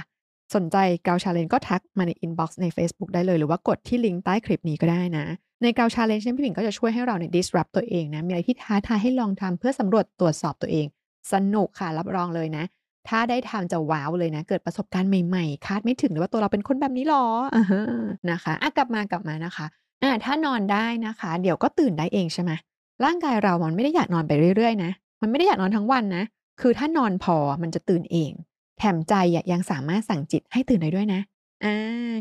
[0.54, 5.24] สนใจ g r o u Challenge ก็ทักมาใน inbox ในเฟซบุ๊กได้เลย หรือว่ากดที่ลิงก์ใต้คลิปนี้ก็ได้นะ
[5.62, 10.86] ใน g r o u Challenge เนี่ยพี่หมิงก็จะช่วยให้เราเนี่ย disrupt ตัวเองนะมีอะไรที่ท้าทายให้ลองทำเพื่อสำรวจตรวจสอบตัวเอง
[11.32, 12.64] สนุกค่ะรับรองเลยนะ
[13.08, 17.24] ถ้าได้ทำจะว้าวเลยนะ เกิดประสบการณ์ใหม่ๆ คาดไม่ถึงเลยว่าตัวเราเป็นคนแบบนี้หรอ
[17.56, 17.58] อ
[18.30, 19.66] นะคะอะกลับมากลับมานะคะ
[20.02, 22.52] อา ถ้านอนได้นะคะ เดี๋ยวก็ตื่นได้เองใช่ไหม
[23.04, 26.24] ร่างกายเรามันไม่ได้อยากนอนไปเรื่อย ๆ นะ มันไม่ได้อยากนอนทั้งวันนะ
[26.60, 28.32] คือถ้านอนพอมันจะตื่นเอง
[28.78, 31.20] แถมใจอะยังสามารถสั่งจิตให้ตื่นได้ด้วยนะ
[31.64, 31.74] อา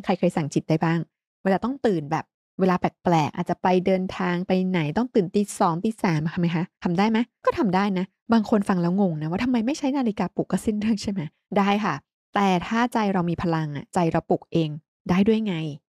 [0.03, 0.99] ใครเคยสั่งจิตได้บ้าง
[1.43, 2.25] เวลาต้องตื่นแบบ
[2.59, 11.21] เวลาแปลก ๆ อาจจะไปเดินทางไปไหนต้องตื่นตี 2 ตี 3 ทำไหมคะ ทำได้ไหม ก็ทำได้นะ บางคนฟังแล้วงงนะว่า ทำไมไม่ใช้นาฬิกาปลุกก็สิ้นเรื่องใช่ไหม
[11.57, 11.95] ได้ค่ะ
[12.35, 14.69] แต่ถ้าใจเรามีพลังอะ ใจเราปลุกเอง
[15.09, 15.55] ได้ด้วยไง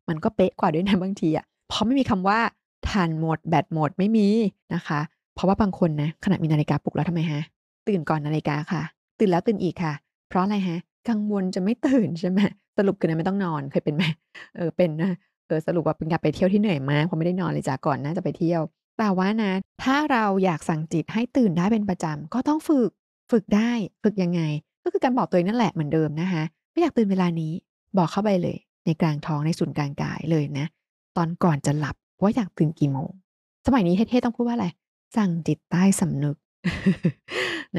[0.09, 2.39] มันก็เป๊ะกว่าด้วยนะ บางทีอะ เพราะไม่มีคำว่า
[2.89, 4.27] ถ่านหมดแบตหมดไม่มี
[4.73, 4.99] นะคะ
[5.35, 7.41] เพราะว่าบางคนนะขนาดมีนาฬิกาปลุกแล้วทำไมคะ
[7.87, 8.81] ตื่นก่อนนาฬิกาค่ะ
[9.19, 9.93] ตื่นแล้วตื่นอีกค่ะ
[10.29, 10.77] เพราะอะไรคะ
[11.09, 12.39] กังวลจะไม่ตื่นใช่ไหม
[12.77, 14.03] สรุปคืนนั้นไม่ต้องนอนเคยเป็นไหม
[14.55, 15.11] เออเป็นนะ
[15.47, 18.61] เออสรุปว่าเป็นการไปเที่ยวที่เหนื่อยมากเพราะไม่ได้นอนเลยจ้ะก่อนน้าจะไปเที่ยว
[18.97, 19.51] แต่ว่านะ
[19.83, 22.91] ถ้าเราอยากสั่งจิตให้ตื่นได้เป็นประจำก็ต้องฝึก
[23.31, 23.71] ฝึกได้
[24.03, 24.41] ฝึกยังไง
[24.83, 27.51] ก็คือการบอกตัวเองนั่นแหละเหมือนเดิมนะคะไม่อยากตื่นเวลานี้
[27.97, 30.65] บอกเข้าไปเลย ในกลางท้องในศูนย์กลางกายเลยนะ
[31.17, 33.09] ตอนก่อนจะหลับว่าอยากตื่นกี่โมง
[33.65, 34.67] สมัยนี้เท่ๆต้องพูดว่าอะไร
[35.17, 36.37] สั่งจิตใต้สำนึก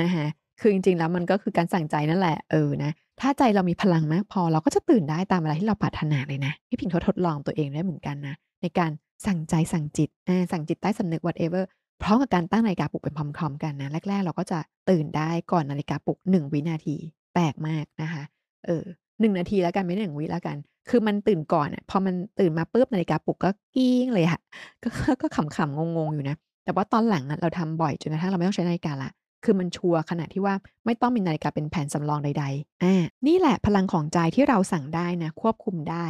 [0.00, 0.26] นะคะ
[0.60, 8.90] คือจริงๆแล้วมันก็คือการสั่งใจนั่นแหละเออนะถ้าใจเรามีพลังมากพอเราก็จะตื่นได้ตามเวลาที่เราปรารถนาเลยนะพี่ผิงทดลองตัวเองได้เหมือนกันนะในการ
[9.26, 10.08] สั่งใจสั่งจิต
[10.52, 11.64] สั่งจิตใต้สำนึก whatever
[12.02, 14.58] พร้อมกับการตั้งนาฬิกาปลุกไปพร้อมๆกันนะแรกๆ เราก็จะ
[14.90, 16.96] ตื่นได้ก่อนนาฬิกาปลุก1วินาที
[17.34, 18.22] แปลกมากนะคะ
[18.66, 18.84] เออ
[19.20, 20.56] 1นาทีแล้วกันไม่1วิแล้วกัน
[20.88, 24.40] คือมันตื่นก่อนอะพอมันตื่นมาปุ๊บนาฬิกาปลุกก็กิ้งเลยค่ะ
[24.82, 24.88] ก็
[25.22, 29.12] ก็ขำๆงงๆอยู่นะ แต่ว่าตอนหลังอะเราทำบ่อยจนกระทั่งเราไม่ต้องใช้นาฬิกาล้ว
[29.44, 30.54] คือมันชัวร์ขนาดที่ว่า
[30.84, 36.06] ไม่ต้องมีนาฬิกาเป็นแผนสำรองใดๆอ่านี่แหละพลังของใจที่เราสั่งได้นะควบคุมได้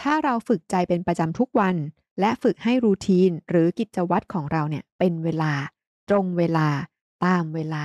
[0.00, 1.76] ถ้าเราฝึกใจเป็นประจำทุกวัน
[2.20, 5.52] และฝึกให้ routine หรือกิจวัตรของเราเนี่ยเป็นเวลา
[6.10, 6.68] ตรงเวลา
[7.24, 7.82] ตามเวลา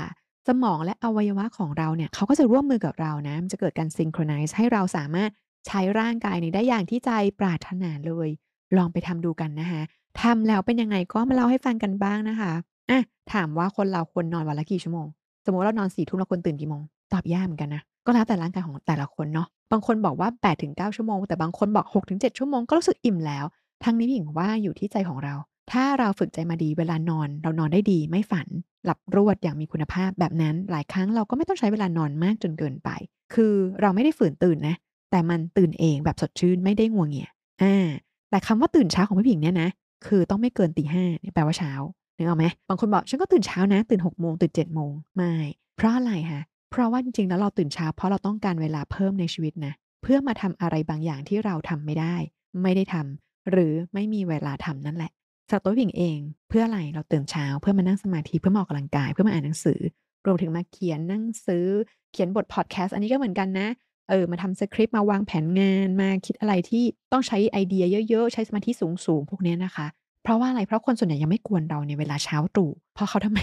[0.50, 5.30] สมองและอวัยวะของเราเนี่ยเขาก็จะร่วมมือกับเรานะมันจะเกิดการ synchronize ให้เราสามารถ
[5.68, 8.30] ใช้ร่างกายนี้ได้อย่างที่ใจปรารถนาเลย
[8.78, 9.82] ลองไปทำดูกันนะคะ
[10.22, 12.52] ทำแล้วเป็นยังไงก็มาเล่าให้ฟังกันบ้างนะคะ
[12.90, 13.00] อา
[13.34, 15.08] ถามว่าคนเราควรนอนวันละกี่ชั่วโมง
[15.46, 16.82] สมมติเรานอน4ทุ่มเราควรตื่นกี่โมง
[17.14, 20.30] ตอบยากเหมือนกันนะก็แล้วแต่ร่างกายของแต่ละคนเนาะบางคนบอกว่า
[20.62, 23.46] 8-9ชั่วโมง แต่บางคนบอก6-7ชั่วโมงก็รู้สึกอิ่มแล้ว
[23.84, 25.34] ทั้งนี้พี่หญิงว่าอยู่ที่ใจของเรา
[25.72, 28.48] ถ้าเราฝึกใจมาดีเวลานอน เรานอนได้ดีไม่ฝัน
[28.86, 32.90] หลับรวดอย่างมีคุณภาพแบบนั้น หลายครั้งเราก็ไม่ต้องใช้เวลานอนมากจนเกินไป
[33.34, 34.76] คือเราไม่ได้ฝืนตื่นนะ
[35.12, 37.30] แต่มันตื่นเองแบบสดชื่นไม่ได้งัวงเงีย
[37.64, 37.88] อ่า
[38.30, 39.70] แต่คำว่าตื่นเช้าของพี่ผิงเนี่ยนะ
[40.08, 41.72] คือต้องไม่เกินตี5เนี่ยแปลว่าเช้า
[42.18, 45.34] นึกออกไหมบางคนบอกฉันก็ตื่นเช้านะ ตื่น6โมงตื่น7โมงไม่
[45.78, 52.16] เพราะอะไรคะเพราะว่าจริงๆแล้วเราตื่นเช้าเพราะเราต้องการเวลาเพิ่มในชีวิตนะเพื่อมาทำอะไรบางอย่างที่เราทำไม่ได้
[52.64, 55.12] ไม่ได้ทำหรือไม่มีเวลาทำนั่นแหละ
[55.50, 59.80] สำหรับตัวพี่หญิงเอง เพื่ออะไรเราตื่นเช้าเพื่อมานั่งสมาธิเพื่อมาออกกำลังกายเพื่อมาอ่านหนังสือ
[60.26, 61.66] รวมถึงมาเขียนหนังสือ
[62.12, 63.68] เขียนบทพอดแคสต์อันนี้ก็เหมือนกันนะ
[64.10, 68.72] เออมาทำสคริปต์มาวางแผนงานมาคิดอะไรที่ต้องใช้ไอเดียเยอะๆ ใช้สมาธิ
[69.06, 69.88] สูงๆ พวกเนี้ยนะคะ
[70.24, 73.40] เพราะว่าอะไรเพราะคนส่วนใหญ่ยังไม่กวนเราในเวลาเช้าตรู่เพราะเขาทำไม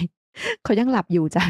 [0.64, 1.44] เขายังหลับอยู่จ้ะ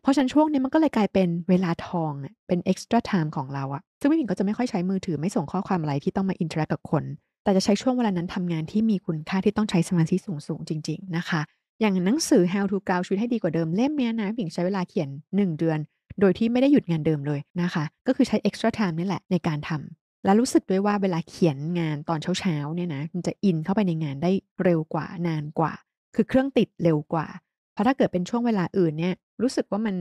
[0.00, 2.12] เพราะฉะนั้นช่วงนี้มันก็เลยกลายเป็นเวลาทอง
[2.48, 7.04] เป็น extra time ของเราอะซึ่งพี่หญิงก็จะไม่ค่อยใช้มือถือไม่ส่งข้อความอะไรที่ต้องมา interact กับคน
[7.48, 11.40] แต่จะใช้ช่วงเวลานั้นทำงานที่มีคุณค่าที่ต้องใช้สมาธิสูงๆจริง ๆ นะคะ
[11.80, 15.78] อย่างหนังสือ How to Ground ชีวิตให้ดีกว่าเดิมเล่มเนี้ยนะพี่หญิงใช้เวลาเขียน 1 เดือน
[16.20, 24.30] โดยที่ไม่ได้หยุดงานเดิมเลยนะคะ ก็คือใช้ extra time นี่แหละในการทำและรู้สึกด้วยว่าเวลาเขียนงานตอนเช้าๆเนี่ยนะมันจะอินเข้าไปในงานได้
[24.64, 25.72] เร็วกว่านานกว่า
[26.14, 27.26] คือเครื่องติดเร็วกว่า
[27.72, 29.94] เพราะถ้าเกิดเป็นช่วงเวลาอื่นเนี่ยรู้สึกว่ามัน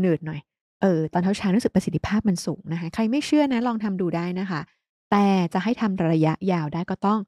[0.00, 0.40] หนืดๆหน่อย
[0.82, 4.60] เออตอนเช้าๆรู้สึกประสิทธิภาพมันสูงนะคะ ใครไม่เชื่อนะลองทำดูได้นะคะ
[5.12, 7.20] แต่จะให้ทำระยะยาวได้ก็ต้อง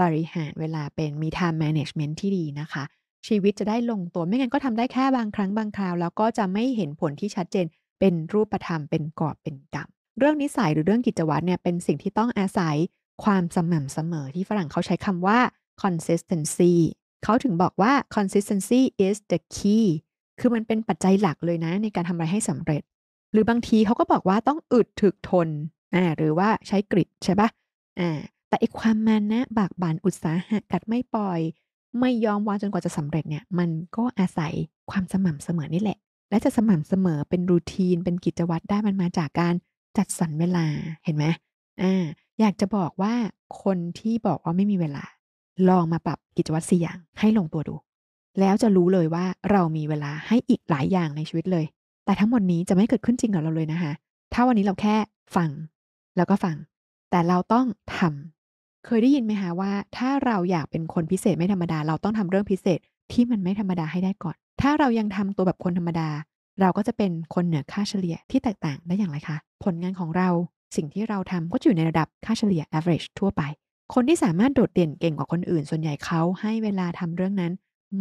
[0.00, 2.84] บริหารเวลาเป็นมี time management ที่ดีนะคะ
[3.26, 7.66] ชีวิตจะได้ลงตัวไม่งั้นก็ทำได้แค่บางครั้งบางคราว แล้วก็จะไม่เห็นผลที่ชัดเจน
[8.00, 12.76] เป็นรูปธรรมเป็นกอบเป็นกำเรื่องนิสัยหรือเรื่องกิจวัตรเนี่ยเป็นสิ่งที่ต้องอาศัย
[13.24, 15.38] ความสม่ำเสมอที่ฝรั่งเขาใช้คำว่า
[15.82, 16.72] consistency
[17.24, 19.86] เขาถึงบอกว่า consistency is the key
[20.40, 22.82] คือมันเป็นปัจจัยหลักเลยนะในการทำอะไรให้สำเร็จ
[23.32, 25.48] หรือบางทีเขาก็บอกว่าต้องอึดถึกทน
[25.94, 27.48] อาหรือว่าใช้กริตใช่ปล่า
[28.00, 28.10] อา
[28.48, 31.40] แต่ไอ้ความมานะบากบั่นอุตสาหะกัดไม่ปล่อย
[32.00, 34.52] ไม่ยอมวางจนกว่าจะสำเร็จเนี่ย มันก็อาศัย
[34.90, 35.98] ความสม่ำเสมอนี่แหละ
[36.30, 39.54] และจะสม่ำเสมอเป็น routine เป็นกิจวัตรได้มันมาจากการ
[39.98, 40.66] จัดสรรเวลา
[41.04, 41.24] เห็นไหม
[41.82, 42.04] อ่า
[42.40, 43.14] อยากจะบอกว่า
[43.62, 45.04] คนที่บอกว่าไม่มีเวลา
[45.68, 47.74] ลองมาปรับกิจวัตร4อย่างให้ลงตัวดู
[48.40, 51.64] แล้วจะรู้เลยว่าเรามีเวลาให้อีกหลายอย่างในชีวิตเลย
[52.04, 53.92] แต่ทั้งหมดนี้จะไม่เกิดขึ้นจริงกับเราเลยนะคะ
[54.32, 54.96] ถ้าวันนี้เราแค่
[55.36, 55.50] ฟัง
[56.16, 56.56] แล้วก็ฟัง
[57.10, 62.78] แต่เราต้องทำเคยได้ยินไหมคะว่า ถ้าเราอยากเป็นคนพิเศษไม่ธรรมดา เราต้องทำเรื่องพิเศษ
[63.12, 66.08] ที่มันไม่ธรรมดาให้ได้ก่อน ถ้าเรายังทำตัวแบบคนธรรมดา
[66.60, 70.28] เราก็จะเป็นคนเหนือค่าเฉลี่ยที่แตกต่างได้อย่างไรคะ ผลงานของเรา
[70.76, 73.42] สิ่งที่เราทำก็อยู่ในระดับค่าเฉลี่ย average ทั่วไป
[73.94, 77.52] คนที่สามารถโดดเด่นเก่งกว่าคนอื่น ส่วนใหญ่เขาให้เวลาทำเรื่องนั้น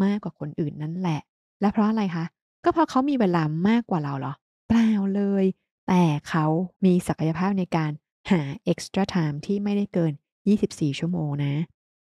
[0.04, 1.20] มากกว่าคนอื่นนั่นแหละ
[1.62, 2.26] และเพราะอะไรคะ
[2.64, 4.34] ก็เพราะเขามีเวลามากกว่าเราเหรอ
[4.68, 5.46] เปล่าเลย
[5.94, 6.46] แต่เขา
[6.86, 7.92] มีศักยภาพในการ
[8.32, 10.14] หา extra time ที่ไม่ได้เกิน
[10.56, 11.54] 24 ชั่วโมงนะ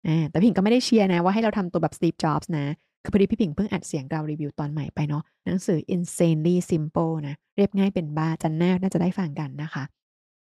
[0.07, 2.66] อ่าแต่ผิงก็ไม่ได้เชียร์นะ ว่าให้เราทำตัวแบบ Steve Jobs นะ
[3.03, 9.85] คือพอดีพี่ผิงเพิ่งอัดเสียงเรารีวิวตอนใหม่ไปเนาะหนังสือ insanely simple นะ เรียบง่ายเป็นบ้าจันแน่น่าจะได้ฟังกันนะคะ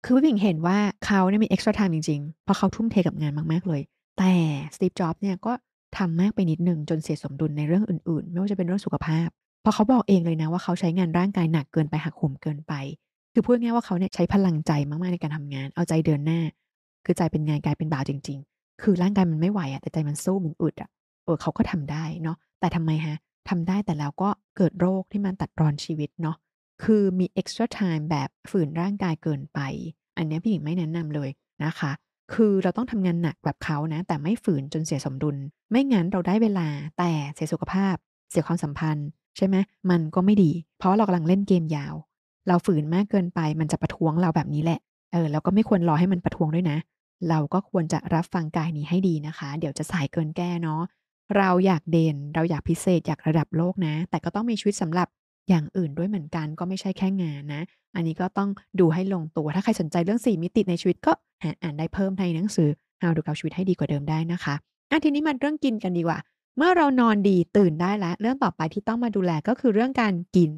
[0.04, 3.82] คือพี่ผิงเห็นว่าเขาเนี่ยมี extra time จริงๆ เพราะเขาทุ่มเทกับงานมาก ๆ เลย
[4.18, 4.34] แต่
[4.76, 5.54] Steve Jobs เนี่ยก็
[5.98, 9.28] ทำมากไปนิดนึงจนเสียสมดุลในเรื่องอื่นๆ ไม่ว่าจะเป็นเรื่องสุขภาพ
[9.62, 12.74] เพราะเขาบอกเองเลยนะว่าเขาใช้งานร่างกายหนักเกินไปหักโหมเกินไป
[13.34, 16.42] คือพูดง่ายว่าเขาเนี่ยใช้พลังใจมากๆในการทำงาน เอาใจเดินหน้า
[17.06, 20.90] คือใจเป็นไงกายเป็นบ่าวจริง ๆ คือร่างกายมันไม่ไหวอะแต่ใจมันสู้มันอึดอะ
[21.26, 23.16] เออเขาก็ทำได้เนาะแต่ทำไมฮะ
[23.50, 26.38] ทำได้แต่แล้วก็เกิดโรคที่มันตัดรอนชีวิตเนาะ
[26.84, 29.60] คือมี extra time แบบฝืนร่างกายเกินไป
[30.18, 31.30] อันนี้พี่หญิงไม่แนะนำเลย
[31.64, 31.92] นะคะ
[32.34, 35.36] คือเราต้องทำงานหนักแบบเขานะ แต่ไม่ฝืนจนเสียสมดุล
[35.72, 36.68] ไม่งั้นเราได้เวลา
[37.00, 37.96] แต่เสียสุขภาพ
[38.32, 39.56] เสียความสัมพันธ์ ใช่ไหม
[39.90, 41.94] มันก็ไม่ดี เพราะเรากำลังเล่นเกมยาว
[42.48, 44.80] เราฝืนมากเกินไปมันจะประท้วงเราแบบนี้แหละ
[45.12, 46.78] เออแล้วก็ไม่ควรรอให้มันประท้วงด้วยนะ
[47.30, 50.82] เราก็ควรจะรับฟังกายนี้ให้ดีนะคะ เดี๋ยวจะสายเกินแก้เนาะ
[51.38, 55.08] เราอยากเด่น เราอยากพิเศษ อยากระดับโลกนะ แต่ก็ต้องมีชีวิตสำหรับ
[55.50, 57.62] อย่างอื่นด้วยเหมือนกัน ก็ไม่ใช่แค่งานนะ
[57.96, 61.12] อันนี้ก็ต้องดูให้ลงตัว ถ้าใครสนใจเรื่อง 4 มิติในชีวิตก็
[61.44, 62.70] หาอ่านได้เพิ่มในหนังสือ
[63.02, 64.56] How to เอาชีวิตให้ดีกว่าเดิมได้นะคะ
[64.90, 66.20] อะทีนี้มาเรื่องกินกันดีกว่า
[66.58, 70.52] เมื่อเรานอนดีตื่นได้แล้วเรื่องต่อไปที่ต้องมาดูแลก็คือเรื่องการกิน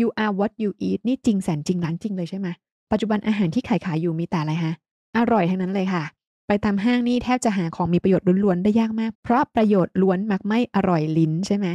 [0.00, 2.48] you are what you eat นี่จริงแสนจริงร้านจริงเลยใช่ไหม
[2.92, 4.74] ปัจจุบันอาหารที่ขายขายอยู่มีแต่อะไรฮะ
[5.18, 6.04] อร่อยทั้งนั้นเลยค่ะ
[6.46, 11.66] ไปตามห้างนี่แทบจะหาของมีประโยชน์ล้วนๆได้ยากมาก เพราะประโยชน์ล้วนมักไม่อร่อยลิ้นใช่ไหม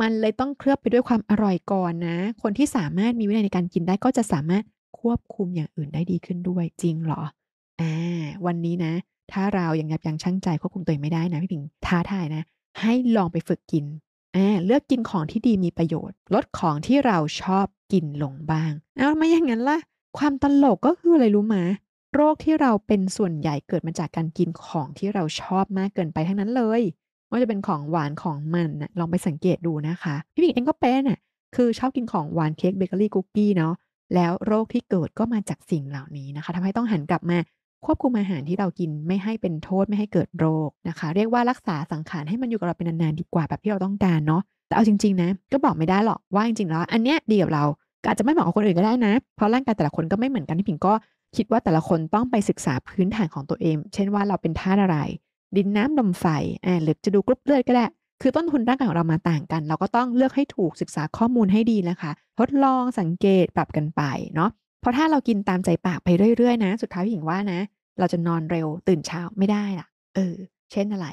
[0.00, 4.64] มันเลยต้องเคลือบไปด้วยความอร่อยก่อนนะ คนที่สามารถมีวินัยในการกินได้ก็จะสามารถ
[5.00, 7.22] ควบคุมอย่างอื่นได้ดีขึ้นด้วยจริงเหรอ
[7.80, 8.92] อ่าวันนี้นะ
[9.32, 12.42] ถ้าเรายังยับยั้งชั่งใจควบคุมตัวเองไม่ได้นะพี่พิงท้าทายนะ
[12.80, 13.84] ให้ลองไปฝึกกิน
[14.64, 19.78] เลือกกินของที่ดีมีประโยชน์ ลดของที่เราชอบกินลงบ้างเอาไม่อย่างนั้นล่ะ
[20.18, 21.56] ความตลกก็คืออะไรรู้ไหม
[22.14, 26.82] โรคที่เราเป็นส่วนใหญ่เกิดมาจากการกินของที่เราชอบมากเกินไปทั้งนั้นเลย
[27.30, 31.18] ว่าจะเป็นของหวานของมันนะลองไปสังเกตดูนะคะ พี่พิงเองก็เป็นอะ
[31.56, 33.74] คือชอบกินของหวานเค้กเบเกอรี่คุกกี้เนาะ
[34.14, 37.38] แล้วโรคที่เกิดก็มาจากสิ่งเหล่านี้นะคะทำให้ต้องหันกลับมา
[37.86, 47.64] ควบคุมอาหารที่เรากินไม่ให้เป็นโทษไม่ให้เกิดโรคนะคะ เรียกว่ารักษาสังขารให้มันอยู่กับเราเป็นนานๆดีกว่าแบบที่เราต้องการเนาะแต่เอาจริงๆนะก็บอกไม่ได้หรอกว่าจริงๆแล้วอันเนี้ยดีกับเรา
[48.06, 50.92] อาจจะไม่เหมาะกับคนอื่นก็ได้นะ เพราะร่างกายแต่ละคนก็ไม่เหมือนกันที่พิงก็
[51.36, 54.96] คิดว่าแต่ละคนต้องไปศึกษาพื้นฐานของตัวเอง เช่นว่าเราเป็นธาตุอะไร
[55.56, 56.26] ดินน้ำลมไฟ
[56.64, 57.84] อ่าหรือจะดูกรุ๊ปเลือดก็ได้
[58.22, 64.02] คือต้นทุนร่างกายของเรามาต่างกัน เราก็ต้องเลือกให้ถูกศึกษาข้อมูลให้ดีนะคะ ทดลองสังเกตปรับกันไป
[64.34, 67.60] เนาะ เพราะถ้าเรากินตามใจปากไปเรื่อยๆ นะ สุดท้ายหญิงว่านะ
[67.98, 70.34] เราจะนอนเร็วตื่นเช้าไม่ได้ล่ะ เออ
[70.72, 71.06] เช่นอะไร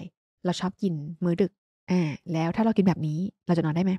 [0.45, 1.51] เราชอบกินมื้อดึก
[1.91, 3.91] อ่า แล้วถ้าเรากินแบบนี้เราจะนอนได้ไหม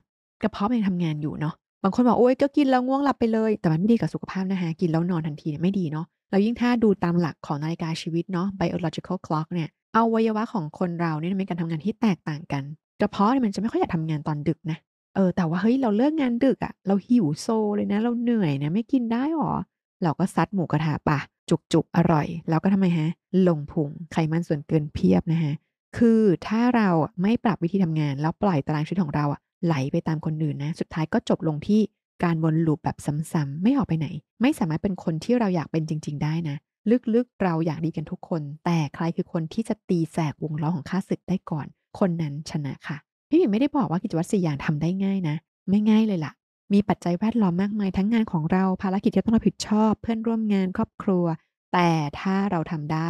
[0.42, 12.62] กระเพาะมันยังทำงานอยู่เนาะ บางคนบอกโอ๊ยก็กินแล้วง่วงหลับไปเลย แต่มันไม่ดีกับสุขภาพนะคะกินแล้วนอนทันทีเนี่ยไม่ดีเนาะ แล้วยิ่งถ้าดูตามหลักของนาฬิกาชีวิตเนาะ biological clock เนี่ยอวัยวะของคนเราเนี่ยมีการทำงานที่แตกต่างกัน
[13.00, 14.78] กระเพาะเนี่ยมันจะไม่ค่อยอยากทำงานตอนดึกนะ
[15.18, 19.54] เออแต่ว่าเฮ้ยเราเลิกงานดึกอะเราหิวโซเลยนะ เราเหนื่อยนะ ไม่กินได้หรอ
[20.02, 21.18] เราก็ซัดหมูกระทะปะ
[21.50, 23.09] จุกจุกอร่อย แล้วก็ทำไมฮะ
[23.48, 25.54] ลงพุงไขมันส่วนเกินเพียบนะฮะ
[25.98, 26.88] คือถ้าเรา
[27.22, 31.81] ไม่ปรับวิธีทำงาน แล้วปล่อยตารางชีวิตของเราอะไหลไปตามคนอื่นนะ สุดท้ายก็จบลงที่
[32.24, 32.96] การวนลูปแบบ
[33.33, 34.09] ซ้ำๆไม่ออกไปไหน
[34.42, 36.57] ไม่สามารถเป็นคนที่เราอยากเป็นจริง ๆ ได้นะ
[37.14, 41.66] ลึกๆเราอยากดีกันทุกคน แต่ใครคือคนที่จะตีแสกวงล้อของข้าศึกได้ก่อน
[41.98, 45.36] คนนั้นชนะค่ะ พี่หมิงไม่ได้บอกว่ากิจวัตรสี่อย่างทำได้ง่ายนะ
[45.68, 46.32] ไม่ง่ายเลยล่ะ
[46.72, 51.24] มีปัจจัยแวดล้อมมากมายทั้งงานของเราภารกิจที่ต้องรับผิดชอบ เพื่อนร่วมงานครอบครัว
[51.72, 51.88] แต่
[52.20, 53.08] ถ้าเราทำได้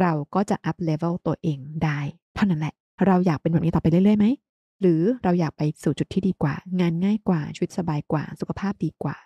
[0.00, 1.98] เราก็จะอัพเลเวลตัวเองได้
[2.34, 2.74] เท่านั้นแหละ
[3.06, 4.26] เราอยากเป็นแบบนี้ต่อไปเรื่อยๆไหม
[4.80, 9.16] หรือเราอยากไปสู่จุดที่ดีกว่า งานง่ายกว่าชีวิตสบายกว่าสุขภาพดีกว่า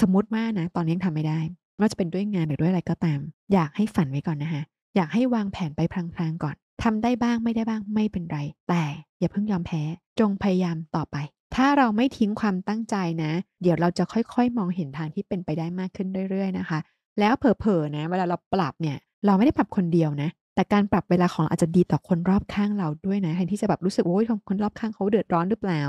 [0.00, 1.40] สมมติว่านะ ตอนนี้ยังทำไม่ได้
[1.74, 3.20] ไม่ว่าจะเป็นด้วยงานหรือด้วยอะไรก็ตาม
[3.52, 4.62] อยากให้ฝันไว้ก่อนนะคะ
[4.96, 8.38] อยากให้วางแผนไปพลางๆก่อน ทำได้บ้างไม่ได้บ้างไม่เป็นไร
[8.68, 8.82] แต่
[9.18, 9.82] อย่าเพิ่งยอมแพ้
[10.20, 11.16] จงพยายามต่อไป
[11.54, 16.78] ถ้าเราไม่ทิ้งความตั้งใจนะ เดี๋ยวเราจะค่อยๆ มองเห็นทางที่เป็นไปได้มากขึ้นเรื่อยๆนะคะ
[17.20, 25.80] แล้วเผลอๆนะ เวลาเราปรับเนี่ย เราไม่ได้ปรับคนเดียวนะ แต่การปรับเวลาของเราอาจจะดีต่อคนรอบข้างเราด้วยนะแทนที่จะแบบรู้สึกโอ้ยคนรอบข้างเขาเดือดร้อนหรือเปล่า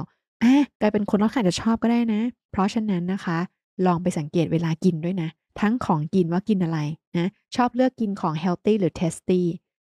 [0.43, 2.21] อะกลายเป็นคนรอบข้างจะชอบก็ได้นะ
[2.51, 3.37] เพราะฉะนั้นนะคะ
[3.85, 6.79] ลองไปสังเกตเวลากินด้วยนะ ทั้งของกินว่ากินอะไร
[7.17, 9.41] นะ ชอบเลือกกินของ healthy หรือ tasty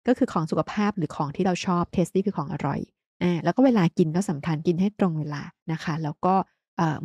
[0.09, 2.81] ก็คือของสุขภาพหรือของที่เราชอบเทสตี้คือของอร่อย
[3.23, 5.43] อ่าแล้วก็เวลากินก็สำคัญกินให้ตรงเวลา
[5.73, 6.35] นะคะ แล้วก็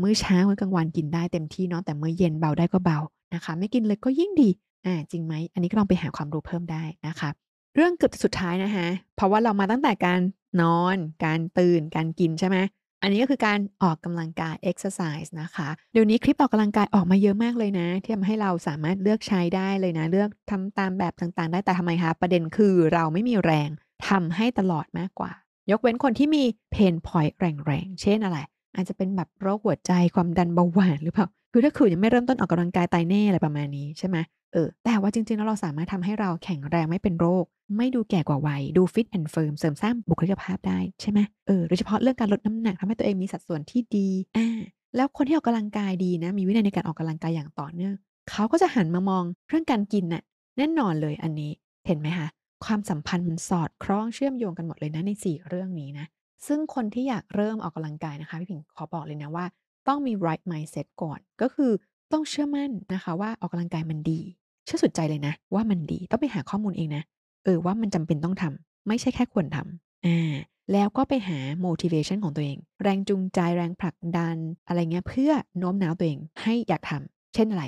[0.02, 3.00] มื้อเช้ามื้อกลางวันกินได้เต็มที่เนาะแต่มื้อเย็นเบาได้ก็เบา
[3.34, 4.50] นะคะ ไม่กินเลยก็ยิ่งดี
[4.86, 7.30] อ่าจริงไหมอันนี้ก็ลองไปหาความรู้เพิ่มได้นะคะ
[7.76, 10.20] เรื่องเกือบสุดท้ายนะคะเพราะว่าเรามาตั้งแต่การ
[10.62, 12.58] นอน การตื่นการกินใช่ไหม
[13.04, 23.70] อันนี้ก็คือการออกกำลังกาย exercise นะคะ เดี๋ยวนี้คลิปออกกำลังกายออกมาเยอะมากเลยนะ ที่ทำให้เราสามารถเลือกใช้ได้เลยนะ เลือกทำตามแบบต่างๆ ได้แต่ทำไมคะ ประเด็นคือเราไม่มีแรง
[24.10, 25.32] ทำให้ตลอดมากกว่า
[25.72, 27.36] ยกเว้นคนที่มี pain point
[27.66, 28.38] แรงๆ เช่นอะไร
[28.76, 34.18] อาจจะเป็นแบบโรคหัวใจความดันเบาหวานหรือเปล่า คือถ้าคือยังไม่เริ่มต้นออกกำลังกายตายแน่อะไรประมาณนี้ใช่ไหม
[34.54, 37.46] เออแต่ว่าจริงๆแล้วเราสามารถทำให้เราแข็งแรงไม่เป็นโรค
[37.78, 44.60] ไม่ดูแก่กว่าวัย ดู fit and firm เสริมสร้างบุคลิกภาพได้ใช่ไหมเออโดยเฉพาะเรื่องการลดน้ำหนักทำให้ตัวเองมีสัดส่วนที่ดีอ่า
[44.96, 47.94] แล้วคนที่ออกกำลังกายดีนะ มีวินัยในการออกกำลังกายอย่างต่อเนื่อง
[48.30, 50.24] เขาก็จะหันมามองเรื่องการกินน่ะ
[50.58, 51.52] แน่นอนเลยอันนี้
[51.88, 52.28] เห็นไหมคะ
[52.66, 56.06] ความสัมพันธ์มันสอดคล้องเชื่อมโยงกันหมดเลยนะใน 4 เรื่องนี้นะ
[56.48, 59.46] ซึ่งคนที่อยากเริ่มออกกำลังกายนะคะพี่ผิงขอบอกเลยนะว่า
[59.88, 61.72] ต้องมี right mindset ก่อน ก็คือ
[62.12, 64.20] ต้องเชื่อมั่นนะคะ ว่าออกกำลังกายมันดี
[64.66, 67.04] เชื่อสุดใจเลยนะ ว่ามันดีต้องไปหาข้อมูลเองนะ
[67.44, 70.34] เออว่ามันจำเป็นต้องทำไม่ใช่แค่ควรทำอ่า
[70.72, 77.64] แล้วก็ไปหา motivation ของตัวเอง แรงจูงใจแรงผลักดัน อะไรเงี้ยเพื่อโน้มน้าวตัวเองให้อยากทำเช่นอะไร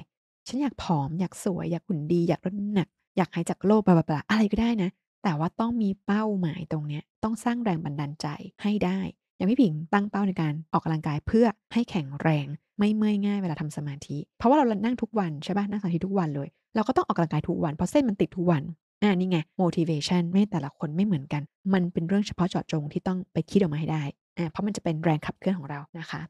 [0.48, 4.90] ฉันอยากผอม อยากสวย อยากหุ่นดี อยากลดน้ำหนัก อยากหายจากโรคบลาบลาอะไรก็ได้นะ
[5.24, 8.28] แต่ว่าต้องมีเป้าหมายตรงเนี้ย ต้องสร้างแรงบันดาลใจ
[8.64, 9.00] ให้ได้
[9.36, 18.64] อย่างพี่ผิงตั้งเป้าในการออกกำลังกายเพื่อให้แข็งแรงไม่เมื่อยง่ายเวลาทำสมาธิ เพราะว่าเรานั่งทุกวันใช่ปะนั่งสมาธิทุกวันเลย เราก็ต้องออกกำลังกายทุกวันเพราะเส้นมันติดทุกวัน
[19.02, 21.42] อ่านี่ไง motivation ไม่แต่ละคนไม่เหมือนกัน
[21.74, 24.04] มันเป็นเรื่องเฉพาะเจาะจงที่ต้องไปคิดออกมาให้ได้
[24.38, 26.22] อ่าเพราะมันจะเป็นแรงขับเคลื่อนของเรานะคะ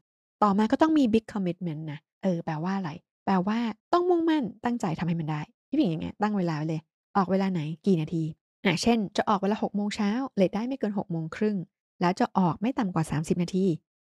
[0.42, 2.90] ต่อมาก็ต้องมี big commitment นะเออแปลว่าอะไร
[3.24, 3.58] แปลว่า
[3.92, 6.80] ต้องมุ่งมั่นตั้งใจทำให้มันได้พี่ผิงย่างเงี้ยตั้งเวลาไว้เลย
[7.16, 8.22] ออกเวลาไหนกี่นาที
[8.64, 11.56] อ่าเช่น จะออกเวลาหกโมงเช้าเลทได้ไม่เกินหกโมงครึ่ง
[12.00, 13.66] แล้วจะออกไม่ต่ำกว่า 30 นาที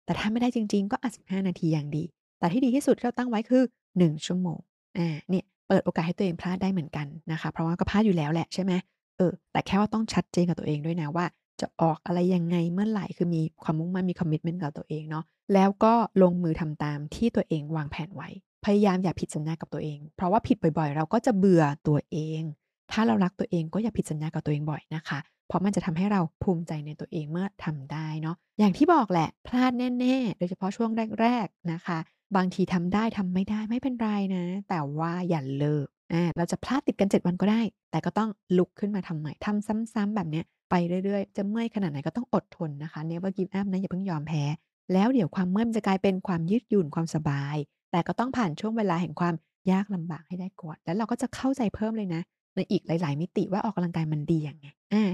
[0.05, 2.03] แต่ถ้าไม่ได้จริง ๆ ก็อะสิบห้านาทีอย่างดี
[2.39, 3.63] แต่ที่ดีที่สุดที่เราตั้งไว้คือ
[3.99, 4.59] 1 ชั่วโมง
[4.99, 8.73] อ่า เนี่ยเปิดโอกาสให้ตัวเองพลาดได้เหมือนกันนะคะ เพราะว่าก็พลาดอยู่แล้วแหละใช่ไหม
[9.17, 11.27] เออ แต่แค่ว่าต้องชัดเจนกับตัวเองด้วยนะว่า
[11.61, 15.93] จะออกอะไรยังไงเมื่อไหร่ คือมีความมุ่งมั่นมีคอมมิชเมนต์กับตัวเองเนาะ แล้วก็
[16.23, 18.29] ลงมือทำตามที่ตัวเองวางแผนไว้
[18.65, 22.41] พยายามอย่าผิดสัญญากับตัวเอง เพราะว่าผิดบ่อยๆ เราก็จะเบื่อตัวเอง
[22.93, 25.19] ถ้าเรารักตัวเองก็อย่าผิดสัญญากับตัวเองบ่อยนะคะ
[25.49, 30.91] เพราะมันจะทำให้เราภูมิใจในตัวเองเมื่อทำได้เนาะอย่างที่บอกแหละพลาดแน่ๆ โดยเฉพาะช่วง
[31.23, 31.99] แรก ๆนะคะ
[32.37, 44.45] บางทีทำได้ทำไม่ได้ไม่เป็นไรนะ แต่ว่าอย่าเลิกอ่าเราจะพลาดติดกัน 7 วันก็ได้ แต่ก็ต้องลุกขึ้นมาทำใหม่ทำซ้ำๆแบบเนี้ยไปเรื่อยๆ จะเมื่อยขนาดไหนก็ต้องอดทนนะคะ never give up นะอย่าเพิ่งยอมแพ้
[44.93, 47.57] แล้วเดี๋ยวความเมื่อยจะกลายเป็นความยืดหยุ่นความสบาย
[47.93, 49.35] แต่ก็ต้องผ่านช่วงเวลาแห่งความ
[49.73, 52.23] ยากลำบากให้ได้ก่อน แล้วเราก็จะเข้าใจเพิ่มเลยนะ
[52.57, 54.67] ในอีกหลาย ๆ มิติว่าออกกำลังกายมันดีอย่างไง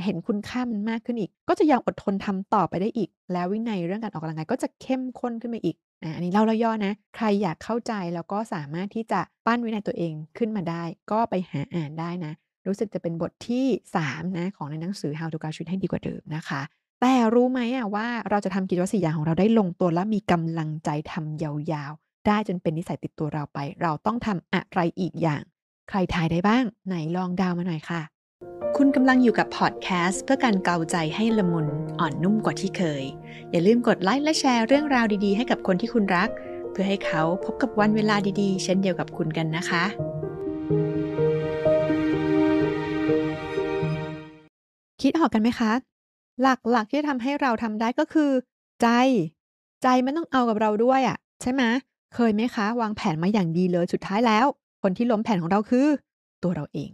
[0.04, 5.76] เห็นคุณค่ามันมากขึ้นอีก ก็จะยังอดทนทำต่อไปได้อีก แล้ววินัยเรื่องการออกกำลังกายก็จะเข้มข้นขึ้นมาอีก
[6.14, 12.32] อันนี้เล่าย่อนะ ใครอยากเข้าใจแล้วก็สามารถที่จะปั้นวินัยตัวเองขึ้นมาได้ ก็ไปหาอ่านได้นะ
[12.66, 13.66] รู้สึกจะเป็นบทที่
[14.00, 16.60] 3 นะ ของในหนังสือ How to การชีวิตให้ดีกว่าเดิมนะคะ
[17.00, 25.42] แต่รู้ไหมอะว่าเราจะทำกิจวัตรสี่อย่างของเราได้ลงตัวและมีกำลังใจทำยาวๆ ได้จนเป็นนิสัยติดตัวเราไป เราต้องทำอะไรอีกอย่าง
[25.90, 28.00] ใครทายได้บ้าง ไหนลองดาวมาหน่อยค่ะ
[28.76, 31.66] คุณกำลังอยู่กับพอดแคสต์เพื่อการเกาใจให้ละมุน
[32.00, 33.04] อ่อนนุ่มกว่าที่เคย
[33.50, 36.28] อย่าลืมกดไลค์และแชร์เรื่องราวดีๆ ให้กับคนที่คุณรัก
[36.70, 39.84] เพื่อให้เขาพบกับวันเวลาดีๆ เช่นเดียวกับคุณกันนะคะ
[45.02, 45.72] คิดออกกันไหมคะ
[46.42, 48.30] หลักๆที่ทำให้เราทำได้ก็คือ
[48.82, 48.88] ใจ
[49.82, 51.62] ใจมันต้องเอากับเราด้วยอะ่ะ ใช่ไหม
[52.14, 54.46] เคยไหมคะ วางแผนมาอย่างดีเลยสุดท้ายแล้ว
[54.82, 55.86] คนที่ล้มแผนของเราคือ
[56.42, 56.90] ตัวเราเอง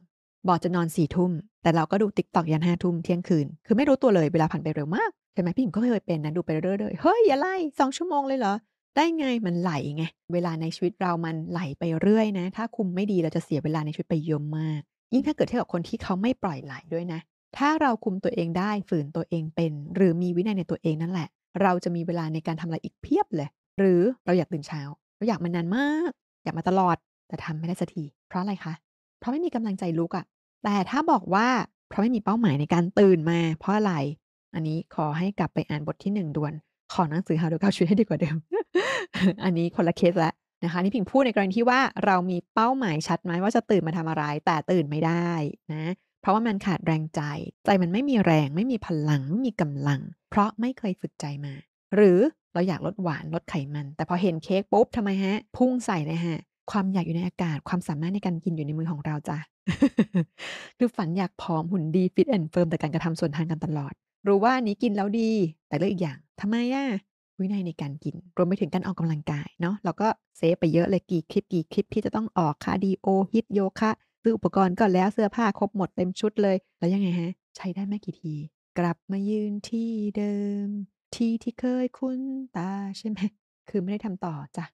[0.48, 1.30] บอกจะนอนสี่ทุ่ม
[1.62, 8.54] แต่เราก็ดู TikTok ยันห้าทุ่มเที่ยงคืน คือไม่รู้ตัวเลยเวลาผ่านไปเร็วมากใช่ไหมพี่หญิงก็เคยเป็นนะดูไปเรื่อยๆเฮ้ยอย่าไล่สองชั่วโมงเลยเหรอ
[8.96, 14.80] ได้ไงมันไหลไงเวลาในชีวิตเรามันไหลไปเรื่อยนะ ถ้าคุมไม่ดีเราจะเสียเวลาในชีวิตไปเยอะมาก
[15.12, 17.20] ยิ่งถ้าเกิดเทียบกับคนที่เขาไม่ปล่อยไหลด้วยนะ
[17.58, 21.28] ถ้าเราคุมตัวเองได้ฝืนตัวเองเป็น หรือมีวินัยในตัวเองนั่นแหละ
[21.62, 23.48] เราจะมีเวลาในการทำอะไรอีกเพียบเลย
[23.78, 24.82] หรือเราอยากตื่นเช้า
[25.16, 26.10] เราอยากมานานมาก
[26.44, 26.96] อยากมาตลอด
[27.28, 28.74] แต่ทำไม่ได้สักที เพราะอะไรคะ
[29.18, 30.24] เพราะไม่มีกำลังใจลุกอะ
[30.64, 31.48] แต่ถ้าบอกว่า
[31.88, 33.94] เพราะไม่มีเป้าหมายในการตื่นมา เพราะอะไร
[34.54, 36.52] อันนี้ขอให้กลับไปอ่านบทที่หนึ่งด่วน
[36.92, 38.36] ขอหนังสือ How to ก้าชีวิตให้ดีกว่าเดิม
[39.44, 40.32] อันนี้คนละเคสละ
[40.64, 45.30] นะคะนี่พิงพูดในกรณีที่ว่าเรามีเป้าหมายชัดไหมว่าจะตื่นมาทำอะไร แต่ตื่นไม่ได้
[45.72, 47.22] นะ เพราะว่ามันขาดแรงใจ
[47.64, 50.00] ใจมันไม่มีแรง ไม่มีพลังไม่มีกำลัง
[50.30, 51.54] เพราะไม่เคยฝึกใจมา
[51.94, 52.18] หรือ
[52.52, 56.38] เราอยากลดหวานลดไขมัน แต่พอเห็นเค้กปุ๊บทำไมฮะ พุ่งใส่เลยฮะ
[56.70, 59.38] ความอยากอยู่ในอากาศ ความสามารถในการกินอยู่ในมือของเราจ้ะ
[60.78, 63.92] คือฝันอยากผอมหุ่นดี fit and firm แต่การกระทำสวนทางกันตลอด
[64.26, 65.30] รู้ว่านี้กินแล้วดี
[65.68, 66.86] แต่เลือกอีกอย่างทำไมอะ
[67.40, 73.90] วินัยในการกิน รวมไปถึงการออกกำลังกายเนาะเราก็ save ไปเยอะเลยกี่คลิปกี่คลิปที่จะต้องออก cardio HIIT โยคะ
[74.22, 78.34] ซื้ออุปกรณ์ก็แล้วเสื้อผ้าครบหมดเต็มชุดเลย แล้วยังไงฮะ ใช้ได้ไม่กี่ที
[78.78, 80.66] กลับมายืนที่เดิม
[81.14, 82.20] ที่ที่เคยคุ้น
[82.56, 83.18] ตาใช่ไหม
[83.68, 84.64] คือไม่ได้ทำต่อจ้ะ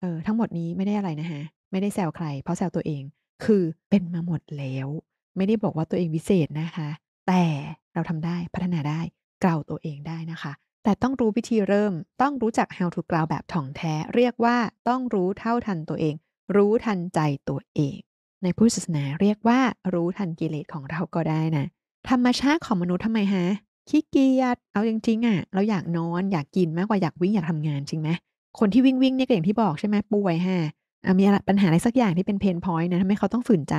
[0.00, 1.40] เออทั้งหมดนี้ไม่ได้อะไรนะคะ
[1.70, 3.02] ไม่ได้แซวใคร เพราะแซวตัวเอง
[3.44, 4.88] คือเป็นมาหมดแล้ว
[5.36, 6.88] ไม่ได้บอกว่าตัวเองวิเศษนะคะ
[7.28, 7.42] แต่
[7.94, 9.00] เราทำได้พัฒนาได้
[9.44, 10.52] กล่าวตัวเองได้นะคะ
[10.84, 11.92] แต่ต้องรู้วิธีเริ่ม
[12.22, 14.56] ต้องรู้จัก how to กล่าวแบบถ่องแท้ เรียกว่า
[14.88, 16.14] ต้องรู้เท่าทันตัวเอง
[16.56, 17.96] รู้ทันใจตัวเอง
[18.42, 19.60] ในพุทธศาสนาเรียกว่า
[19.94, 21.64] รู้ทันกิเลสของเราก็ได้นะ
[22.08, 23.44] ธรรมชาติของมนุษย์ทำไมคะ
[23.88, 28.10] ขี้เกียจเอาจริงๆอะเราอยากนอนอยากกินมากกว่าอยากวิ่งอยากทำงานจริงไหม
[28.58, 30.58] คนที่วิ่งๆเนี่ยก็อย่างที่บอกใช่ไหมป่วยค่ะ
[31.18, 33.76] มีอะไรปัญหาอะไรสักอย่างที่เป็นเพนพอยต์นะทำให้เขาต้องฝืนใจ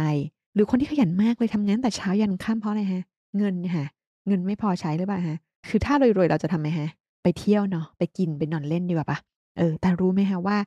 [0.53, 3.01] หรือคนที่ขยันมากเลยทำงานแต่เช้ายันค่ำเพราะอะไรคะ
[3.37, 3.85] เงินค่ะ
[4.27, 5.37] เงินไม่พอใช้หรือเปล่าคะ
[5.69, 6.87] คือถ้ารวยๆเราจะทำไหมคะ
[7.23, 9.19] ไปเที่ยวเนาะไปกินไปนอนเล่นดีกว่าเปล่า
[9.57, 10.57] เออ แต่รู้ไหมคะว่า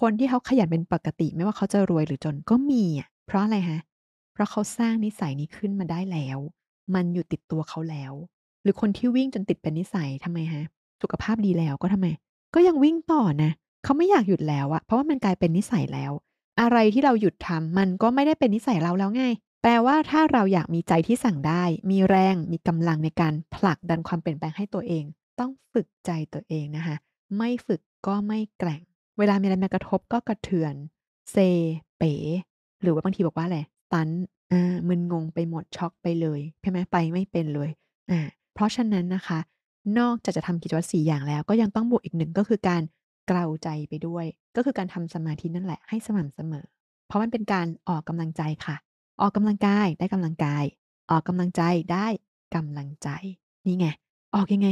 [0.00, 3.78] คนที่เขาขยันเป็นปกติ ไม่ว่าเขาจะรวยหรือจนก็มีอะเพราะอะไรคะ
[4.32, 6.38] เพราะเขาสร้างนิสัยนี้ขึ้นมาได้แล้ว
[6.94, 8.12] มันอยู่ติดตัวเขาแล้ว
[8.62, 10.62] หรือคนที่วิ่งจนติดเป็นนิสัยทำไมคะ
[11.02, 12.06] สุขภาพดีแล้วก็ทำไม
[12.54, 13.50] ก็ยังวิ่งต่อนะ
[13.84, 16.12] เขาไม่อยากหยุดแล้วอะเพราะว่ามันกลายเป็นนิสัยแล้ว
[16.60, 19.24] อะไรที่เราหยุดทำมันก็ไม่ได้เป็นนิสัยเราแล้วไง
[19.62, 25.04] แปลว่าถ้าเราอยากมีใจที่สั่งได้ มีแรงมีกำลังในการผลักดันความเปลี่ยนแปลงให้ตัวเอง
[25.40, 26.96] ต้องฝึกใจตัวเองนะคะ
[27.36, 28.82] ไม่ฝึกก็ไม่แกร่ง
[29.18, 30.74] เวลามีอะไรมากระทบก็กระเทือน
[31.32, 31.36] เซ
[31.98, 32.14] เป๋
[32.82, 34.14] หรือว่าบางทีบอกว่าอะไร stunt
[34.52, 37.70] อามึนงงไปหมดช็อกไปเลยใช่ไหมไปไม่เป็นเลย
[38.10, 38.20] อา
[38.54, 39.38] เพราะฉะนั้นนะคะ
[39.98, 42.82] นอกจากจะทำกิจวัตร4อย่างแล้ว ก็ยังต้องบวกอีก1ก็คือการ
[43.28, 44.24] เกลาใจไปด้วย
[44.56, 46.64] ก็คือการทำสมาธินั่นแหละให้สม่ำเสมอ
[47.06, 48.76] เพราะมันเป็นการออกกำลังใจค่ะ
[49.20, 50.64] ออกกำลังกายได้กำลังกาย
[51.10, 51.62] ออกกำลังใจ
[51.92, 52.06] ได้
[52.54, 53.08] กำลังใจ
[53.66, 53.86] นี่ไง
[54.34, 54.68] ออกยังไง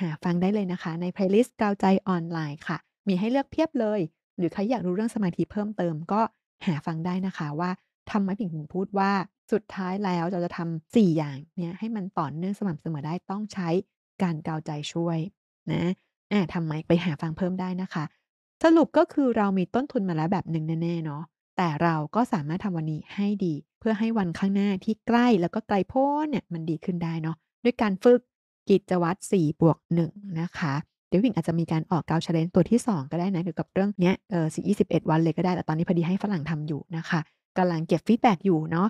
[0.00, 2.76] หาฟังได้เลยนะคะ ใน playlist เกลาใจออนไลน์ค่ะ
[3.06, 4.00] มีให้เลือกเพียบเลย
[4.36, 6.20] หรือใครอยากรู้เรื่องสมาธิเพิ่มเติมก็
[6.66, 7.70] หาฟังได้นะคะว่า
[8.10, 9.10] ทำไมผิงถึงพูดว่า
[9.52, 13.68] สุดท้ายแล้วเราจะทำ4อย่างเนี้ยให้มันต่อเนื่องสม่ำเสมอได้ต้องใช้
[14.22, 15.18] การกลาใจช่วย
[15.72, 15.92] นะ
[16.32, 18.04] อาทำไหมไปหาฟังเพิ่มได้นะคะ
[18.62, 21.22] สรุปก็คือเรามีต้นทุนมาแล้วแบบหนึ่งแน่ๆเนาะ
[21.56, 28.20] แต่เราก็สามารถทำวันนี้ให้ดี เพื่อให้วันข้างหน้าที่ใกล้แล้วก็ไกลโพ้นเนี่ยมันดีขึ้นได้เนาะด้วยการฝึก
[28.70, 30.74] กิจวัตร4บวก1นะคะ
[31.08, 37.20] เดี๋ยวผิงอาจจะมีการออก เกลา Challenge ตัวที่ 2 ก็ได้นะเกี่ยวกับเรื่องเนี้ยเอ่อสิ21วันเลยก็ได้แต่ตอนนี้พอดีให้ฝรั่งทำอยู่นะคะ
[37.58, 38.88] กำลังเก็บ feedback อยู่เนาะ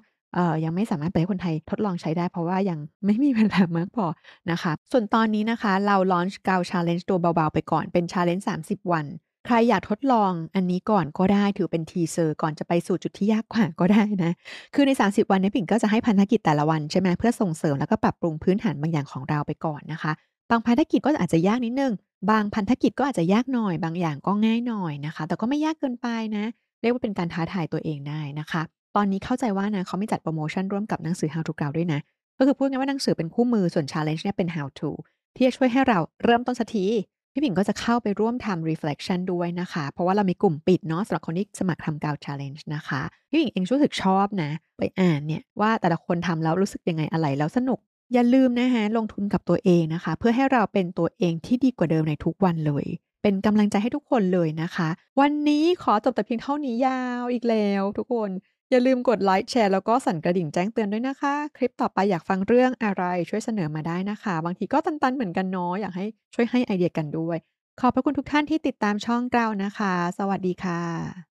[0.65, 4.07] ยังไม่สามารถเปิดให้คนไทยทดลองใช้ได้ เพราะว่ายังไม่มีเวลามากพอ
[4.51, 9.07] นะคะ ส่วนตอนนี้นะคะ เรา launch Gal Challenge ตัวเบาๆไปก่อนเป็น challenge 30 วัน
[9.47, 14.33] ใครอยากทดลองอันนี้ก่อนก็ได้ถือเป็น teaser ก่อนจะไปสู่จุดที่ยากกว่าก็ได้นะ
[14.75, 20.13] คือใน 30 วันเนี้ยผิงก็จะให้พันธกิจแต่ละวันใช่ไหมเพื่อส่งเสริมแล้วก็ปรับปรุงพื้นฐานบางอย่างของเราไปก่อนนะคะ
[20.51, 21.93] บางภารกิจก็อาจจะยากนิดนึง
[22.31, 26.07] บางพันธกิจก็อาจจะยากหน่อย บางอย่างก็ง่ายหน่อยนะคะ แต่ก็ไม่ยากเกินไป
[26.37, 26.45] นะ
[26.81, 28.63] เรียกว่าเป็นการท้าทายตัวเองได้นะคะ
[28.97, 32.01] ตอนนี้เข้าใจว่านะเขาไมีจัดโพรโมชั่นร่วมกับหนังสือ How to เกลาด้วยนะ
[32.39, 34.91] ก็คือพูดง่ายว่าหนังสือเป็นคู่มือส่วน challenge เนี่ยเป็น How to
[35.37, 36.87] ที่จะช่วยให้เราเริ่มต้นสักที
[37.33, 47.79] พี่ผิงก็จะเข้าไปร่วมทำ reflection ด้วยนะคะ เพราะว่าเรามีกลุ่มปิดเนาะสำหรับคนที่สมัครทำ Gal Challenge นะคะ พี่ผิงเองรู้สึกชอบนะ ไปอ่านเนี่ยว่าแต่ละคนทำแล้วรู้สึกยังไงอะไรแล้วสนุก
[48.13, 52.87] อย่าลืมนะคะลงทุนกับตัวเองนะคะ เพื่อให้เราเป็นตัวเองที่ดีกว่าเดิมในทุกวันเลย
[53.23, 54.89] เป็นกำลังใจให้ทุกคนเลยนะคะ
[55.21, 58.31] วันนี้ขอจบแต่เพียงเท่านี้ยาวอีกแล้ว ทุกคน
[58.71, 67.39] อย่าลืมกดไลค์แชร์แล้วก็สั่นกระดิ่งแจ้งเตือนด้วยนะคะ คลิปต่อไปอยากฟังเรื่องอะไรช่วยเสนอมาได้นะคะ บางทีก็ตันๆเหมือนกันเนาะอยากให้ช่วยให้ไอเดียกันด้วย
[67.81, 71.34] ขอบพระคุณทุกท่านที่ติดตามช่องเรานะคะ สวัสดีค่ะ